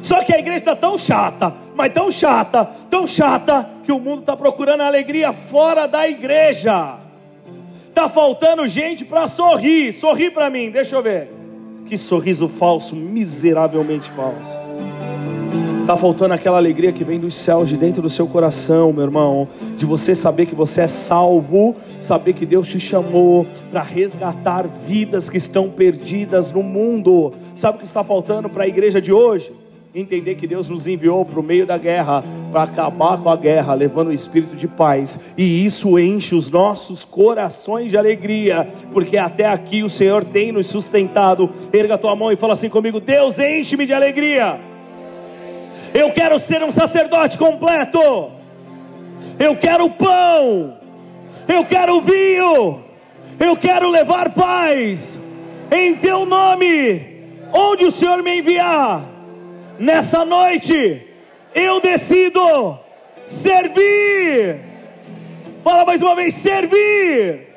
[0.00, 4.20] Só que a igreja está tão chata, mas tão chata, tão chata, que o mundo
[4.20, 6.96] está procurando alegria fora da igreja.
[7.94, 9.92] Tá faltando gente para sorrir.
[9.92, 11.30] Sorri para mim, deixa eu ver.
[11.84, 14.65] Que sorriso falso, miseravelmente falso.
[15.86, 19.48] Tá faltando aquela alegria que vem dos céus de dentro do seu coração, meu irmão,
[19.76, 25.30] de você saber que você é salvo, saber que Deus te chamou para resgatar vidas
[25.30, 27.32] que estão perdidas no mundo.
[27.54, 29.52] Sabe o que está faltando para a igreja de hoje?
[29.94, 32.22] entender que Deus nos enviou para o meio da guerra,
[32.52, 37.02] para acabar com a guerra, levando o espírito de paz, e isso enche os nossos
[37.02, 41.48] corações de alegria, porque até aqui o Senhor tem nos sustentado.
[41.72, 44.75] Erga tua mão e fala assim comigo: Deus, enche-me de alegria.
[45.94, 48.00] Eu quero ser um sacerdote completo.
[49.38, 50.78] Eu quero pão.
[51.48, 52.84] Eu quero vinho.
[53.38, 55.18] Eu quero levar paz
[55.70, 57.16] em teu nome.
[57.52, 59.04] Onde o Senhor me enviar
[59.78, 61.06] nessa noite,
[61.54, 62.78] eu decido
[63.24, 64.60] servir.
[65.62, 67.48] Fala mais uma vez: servir.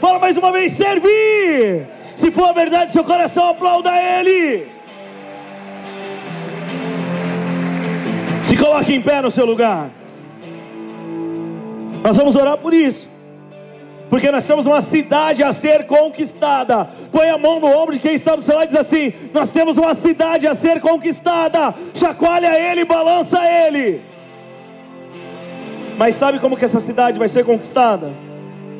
[0.00, 1.86] Fala mais uma vez: servir.
[2.16, 4.77] Se for a verdade, seu coração aplauda Ele.
[8.58, 9.90] Coloque em pé no seu lugar.
[12.02, 13.18] Nós vamos orar por isso
[14.10, 16.88] porque nós temos uma cidade a ser conquistada.
[17.12, 19.50] Põe a mão no ombro de quem está do seu lado e diz assim: Nós
[19.50, 21.74] temos uma cidade a ser conquistada.
[21.94, 24.00] Chacoalha ele, balança ele.
[25.98, 28.12] Mas sabe como que essa cidade vai ser conquistada?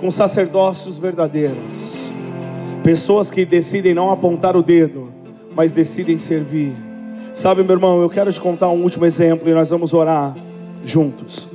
[0.01, 1.97] Com sacerdócios verdadeiros,
[2.85, 5.13] pessoas que decidem não apontar o dedo,
[5.55, 6.88] mas decidem servir.
[7.39, 10.37] Sabe, meu irmão, eu quero te contar um último exemplo e nós vamos orar
[10.85, 11.47] juntos.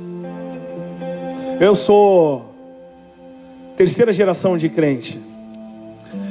[1.60, 2.54] Eu sou
[3.76, 5.20] terceira geração de crente.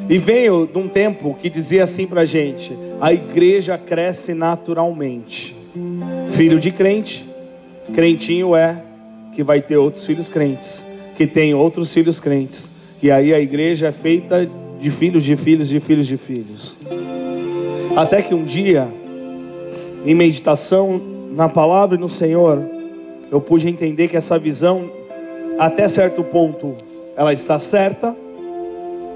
[0.09, 5.55] E veio de um tempo que dizia assim para a gente: a igreja cresce naturalmente.
[6.31, 7.23] Filho de crente,
[7.93, 8.81] crentinho é
[9.35, 10.83] que vai ter outros filhos crentes,
[11.15, 12.75] que tem outros filhos crentes.
[13.03, 14.49] E aí a igreja é feita
[14.81, 16.75] de filhos de filhos de filhos de filhos.
[17.95, 18.91] Até que um dia,
[20.05, 21.01] em meditação
[21.31, 22.61] na palavra e no Senhor,
[23.31, 24.89] eu pude entender que essa visão,
[25.57, 26.75] até certo ponto,
[27.15, 28.15] ela está certa,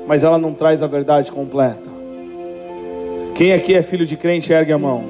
[0.08, 1.88] mas ela não traz a verdade completa.
[3.36, 5.04] Quem aqui é filho de crente, ergue a mão.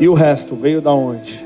[0.00, 1.38] E o resto veio da onde?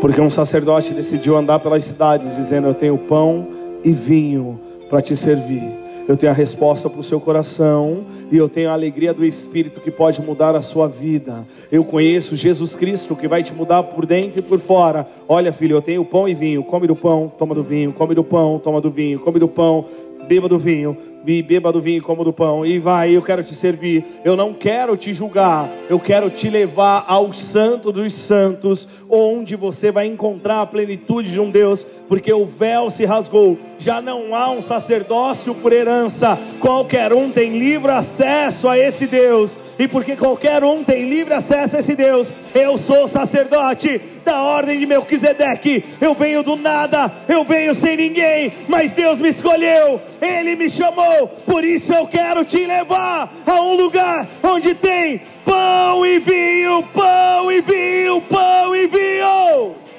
[0.00, 3.46] Porque um sacerdote decidiu andar pelas cidades dizendo: Eu tenho pão
[3.84, 4.58] e vinho
[4.88, 5.79] para te servir.
[6.10, 9.80] Eu tenho a resposta para o seu coração e eu tenho a alegria do Espírito
[9.80, 11.46] que pode mudar a sua vida.
[11.70, 15.06] Eu conheço Jesus Cristo que vai te mudar por dentro e por fora.
[15.28, 16.64] Olha, filho, eu tenho pão e vinho.
[16.64, 17.92] Come do pão, toma do vinho.
[17.92, 19.20] Come do pão, toma do vinho.
[19.20, 19.84] Come do pão,
[20.28, 23.54] beba do vinho beba do vinho e como do pão, e vai, eu quero te
[23.54, 24.04] servir.
[24.24, 29.90] Eu não quero te julgar, eu quero te levar ao santo dos santos, onde você
[29.90, 34.50] vai encontrar a plenitude de um Deus, porque o véu se rasgou, já não há
[34.50, 40.62] um sacerdócio por herança, qualquer um tem livre acesso a esse Deus, e porque qualquer
[40.62, 46.14] um tem livre acesso a esse Deus, eu sou sacerdote da ordem de Melquisedeque, eu
[46.14, 51.64] venho do nada, eu venho sem ninguém, mas Deus me escolheu, Ele me chamou, por
[51.64, 57.62] isso eu quero te levar a um lugar onde tem pão e vinho, pão e
[57.62, 59.89] vinho, pão e vinho.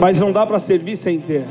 [0.00, 1.44] Mas não dá para servir sem ter.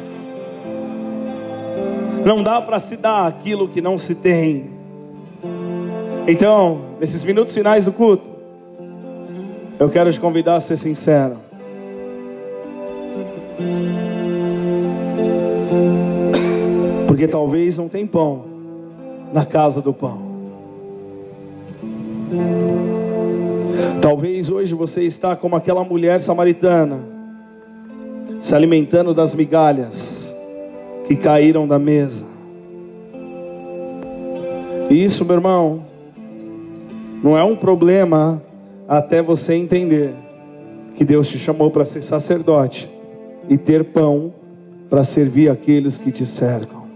[2.26, 4.72] Não dá para se dar aquilo que não se tem.
[6.28, 8.24] Então, nesses minutos finais do culto,
[9.80, 11.38] eu quero te convidar a ser sincero.
[17.08, 18.46] Porque talvez não tem pão
[19.32, 20.28] na casa do pão.
[24.02, 27.09] Talvez hoje você está como aquela mulher samaritana,
[28.50, 30.28] se alimentando das migalhas
[31.06, 32.26] que caíram da mesa.
[34.90, 35.86] E isso, meu irmão,
[37.24, 38.42] não é um problema
[38.88, 40.16] até você entender
[40.96, 42.90] que Deus te chamou para ser sacerdote
[43.48, 44.34] e ter pão
[44.90, 46.88] para servir aqueles que te cercam.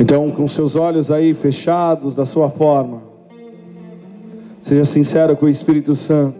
[0.00, 3.02] Então, com seus olhos aí fechados da sua forma,
[4.62, 6.39] seja sincero com o Espírito Santo.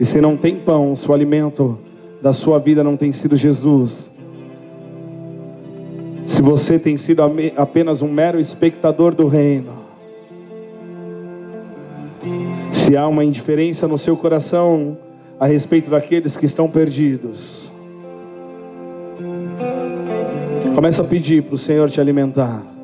[0.00, 1.78] E se não tem pão, se o alimento
[2.22, 4.10] da sua vida não tem sido Jesus,
[6.24, 7.22] se você tem sido
[7.54, 9.72] apenas um mero espectador do reino,
[12.70, 14.96] se há uma indiferença no seu coração
[15.38, 17.70] a respeito daqueles que estão perdidos,
[20.74, 22.79] começa a pedir para o Senhor te alimentar.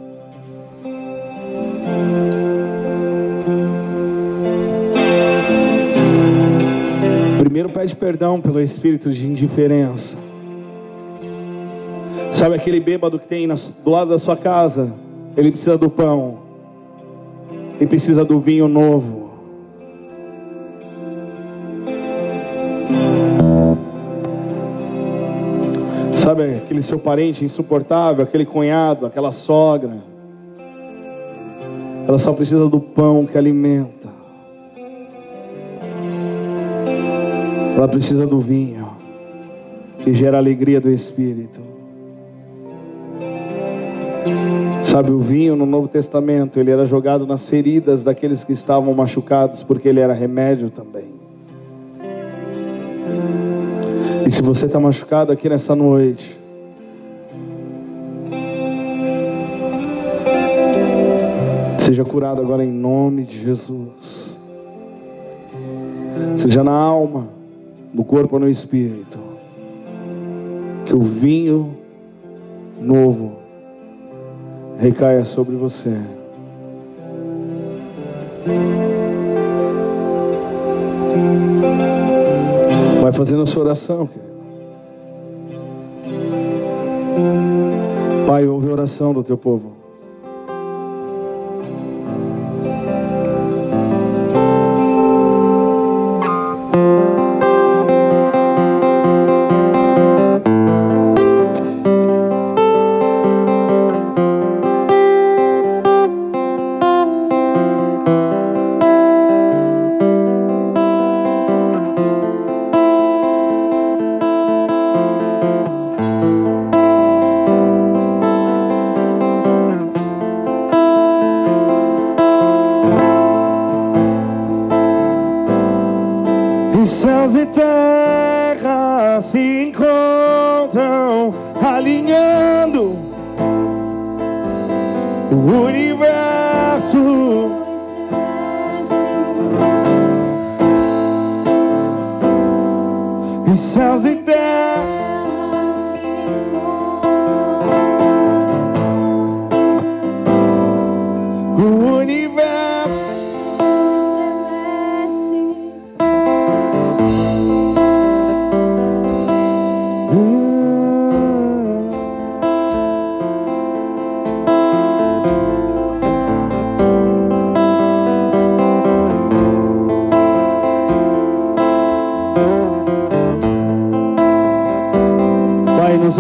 [7.57, 10.19] Primeiro pede perdão pelo espírito de indiferença.
[12.31, 14.93] Sabe aquele bêbado que tem do lado da sua casa?
[15.35, 16.37] Ele precisa do pão.
[17.77, 19.31] Ele precisa do vinho novo.
[26.13, 29.97] Sabe aquele seu parente insuportável, aquele cunhado, aquela sogra?
[32.07, 33.96] Ela só precisa do pão que alimenta.
[37.77, 38.89] Ela precisa do vinho
[40.03, 41.61] que gera a alegria do espírito.
[44.83, 49.63] Sabe, o vinho no Novo Testamento, ele era jogado nas feridas daqueles que estavam machucados,
[49.63, 51.05] porque ele era remédio também.
[54.27, 56.35] E se você está machucado aqui nessa noite,
[61.79, 64.41] seja curado agora em nome de Jesus.
[66.37, 67.36] Seja na alma,
[67.97, 69.19] no corpo ou no espírito.
[70.85, 71.75] Que o vinho
[72.79, 73.39] novo
[74.79, 75.99] recaia sobre você.
[83.03, 84.11] Vai fazendo a sua oração.
[88.27, 89.76] Pai, ouve a oração do teu povo.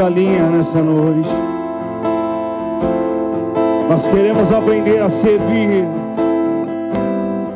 [0.05, 1.29] Linha nessa noite.
[3.89, 5.85] Nós queremos aprender a servir.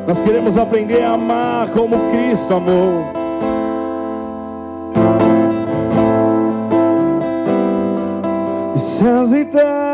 [0.06, 3.04] Nós queremos aprender a amar como Cristo amou.
[8.74, 9.89] E céus e terra.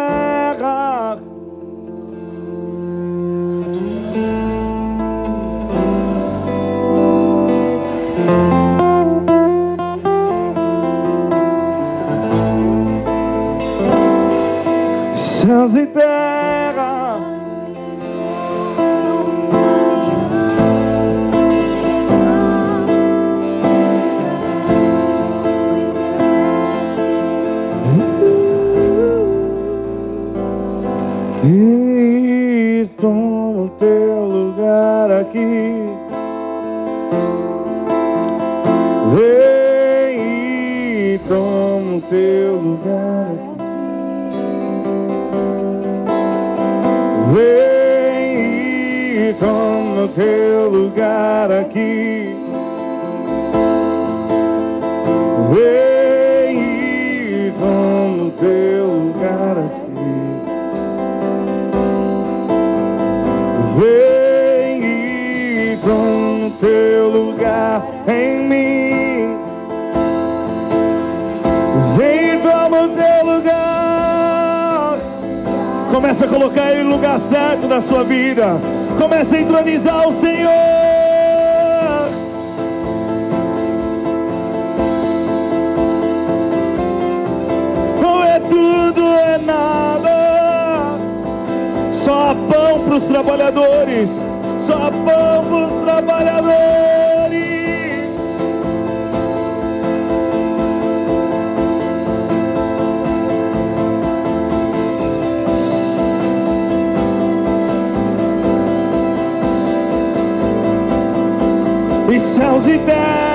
[112.20, 113.25] Céus e terra.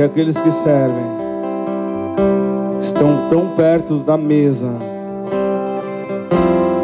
[0.00, 1.04] Que aqueles que servem
[2.80, 4.70] estão tão perto da mesa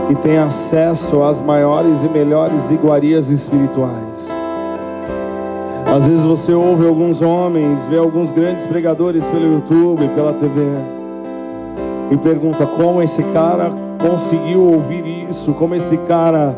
[0.07, 4.29] que têm acesso às maiores e melhores iguarias espirituais.
[5.87, 10.61] Às vezes você ouve alguns homens, vê alguns grandes pregadores pelo YouTube, pela TV,
[12.11, 16.55] e pergunta como esse cara conseguiu ouvir isso, como esse cara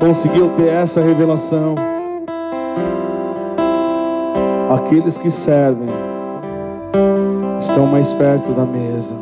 [0.00, 1.76] conseguiu ter essa revelação.
[4.68, 5.99] Aqueles que servem
[7.60, 9.14] estão mais perto da mesa.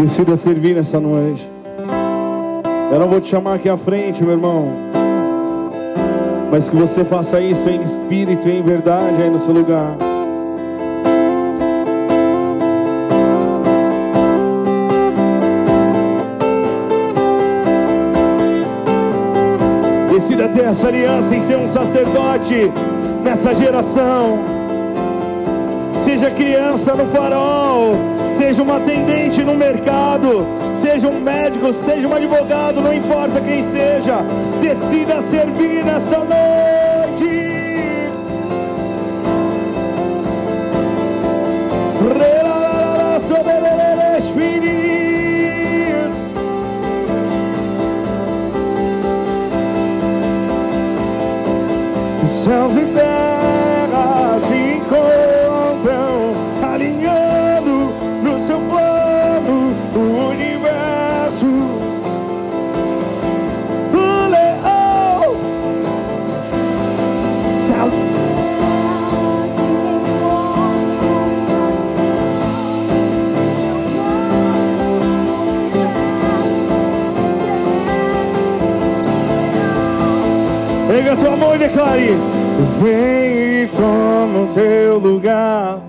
[0.00, 1.48] Decida servir nessa noite.
[2.92, 4.68] Eu não vou te chamar aqui à frente, meu irmão.
[6.50, 10.09] Mas que você faça isso em espírito e em verdade aí no seu lugar.
[20.20, 22.70] Decida ter essa aliança em ser um sacerdote
[23.24, 24.38] nessa geração.
[26.04, 27.94] Seja criança no farol,
[28.36, 30.46] seja uma atendente no mercado,
[30.78, 34.18] seja um médico, seja um advogado, não importa quem seja,
[34.60, 36.59] decida servir nesta noite.
[81.80, 82.10] Declare:
[82.82, 85.80] Vem e toma o teu lugar.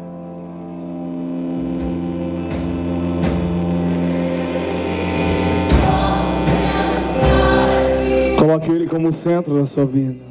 [8.39, 10.23] Coloque Ele como centro da sua vida.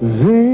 [0.00, 0.47] Vem.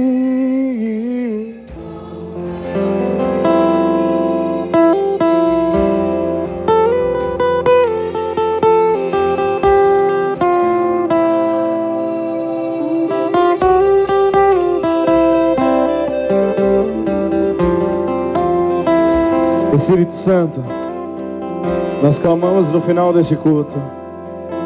[22.34, 23.76] Clamamos no final deste culto.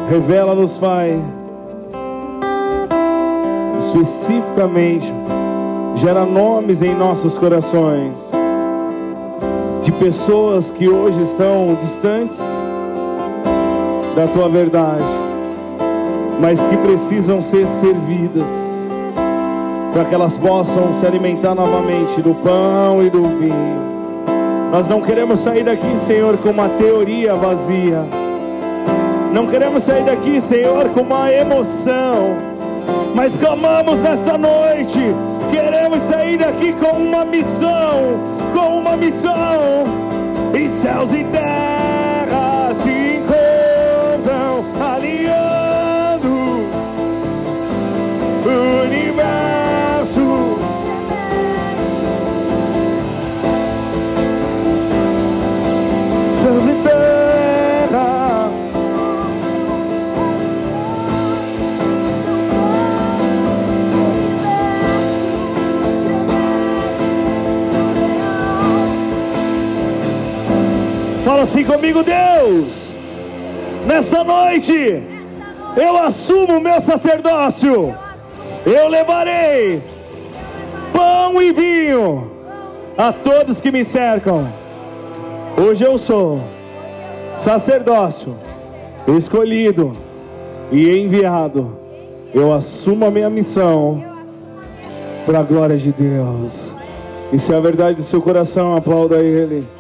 [0.09, 1.23] Revela-nos, Pai,
[3.77, 5.13] especificamente,
[5.97, 8.15] gera nomes em nossos corações
[9.83, 12.41] de pessoas que hoje estão distantes
[14.17, 15.05] da tua verdade,
[16.41, 18.49] mas que precisam ser servidas
[19.93, 23.88] para que elas possam se alimentar novamente do pão e do vinho.
[24.71, 28.05] Nós não queremos sair daqui, Senhor, com uma teoria vazia.
[29.33, 32.37] Não queremos sair daqui, Senhor, com uma emoção.
[33.15, 35.15] Mas clamamos nesta noite.
[35.51, 38.21] Queremos sair daqui com uma missão.
[38.53, 39.85] Com uma missão.
[40.55, 41.78] E céus e terra
[71.69, 72.89] comigo, Deus.
[73.87, 75.03] Nesta noite,
[75.77, 77.95] eu assumo o meu sacerdócio.
[78.65, 79.83] Eu levarei
[80.93, 82.31] pão e vinho
[82.97, 84.51] a todos que me cercam.
[85.63, 86.41] Hoje eu sou
[87.37, 88.35] sacerdócio,
[89.07, 89.95] escolhido
[90.73, 91.77] e enviado.
[92.35, 94.03] Eu assumo a minha missão
[95.27, 96.73] para a glória de Deus.
[97.39, 99.78] Se é a verdade do seu coração, aplauda Ele.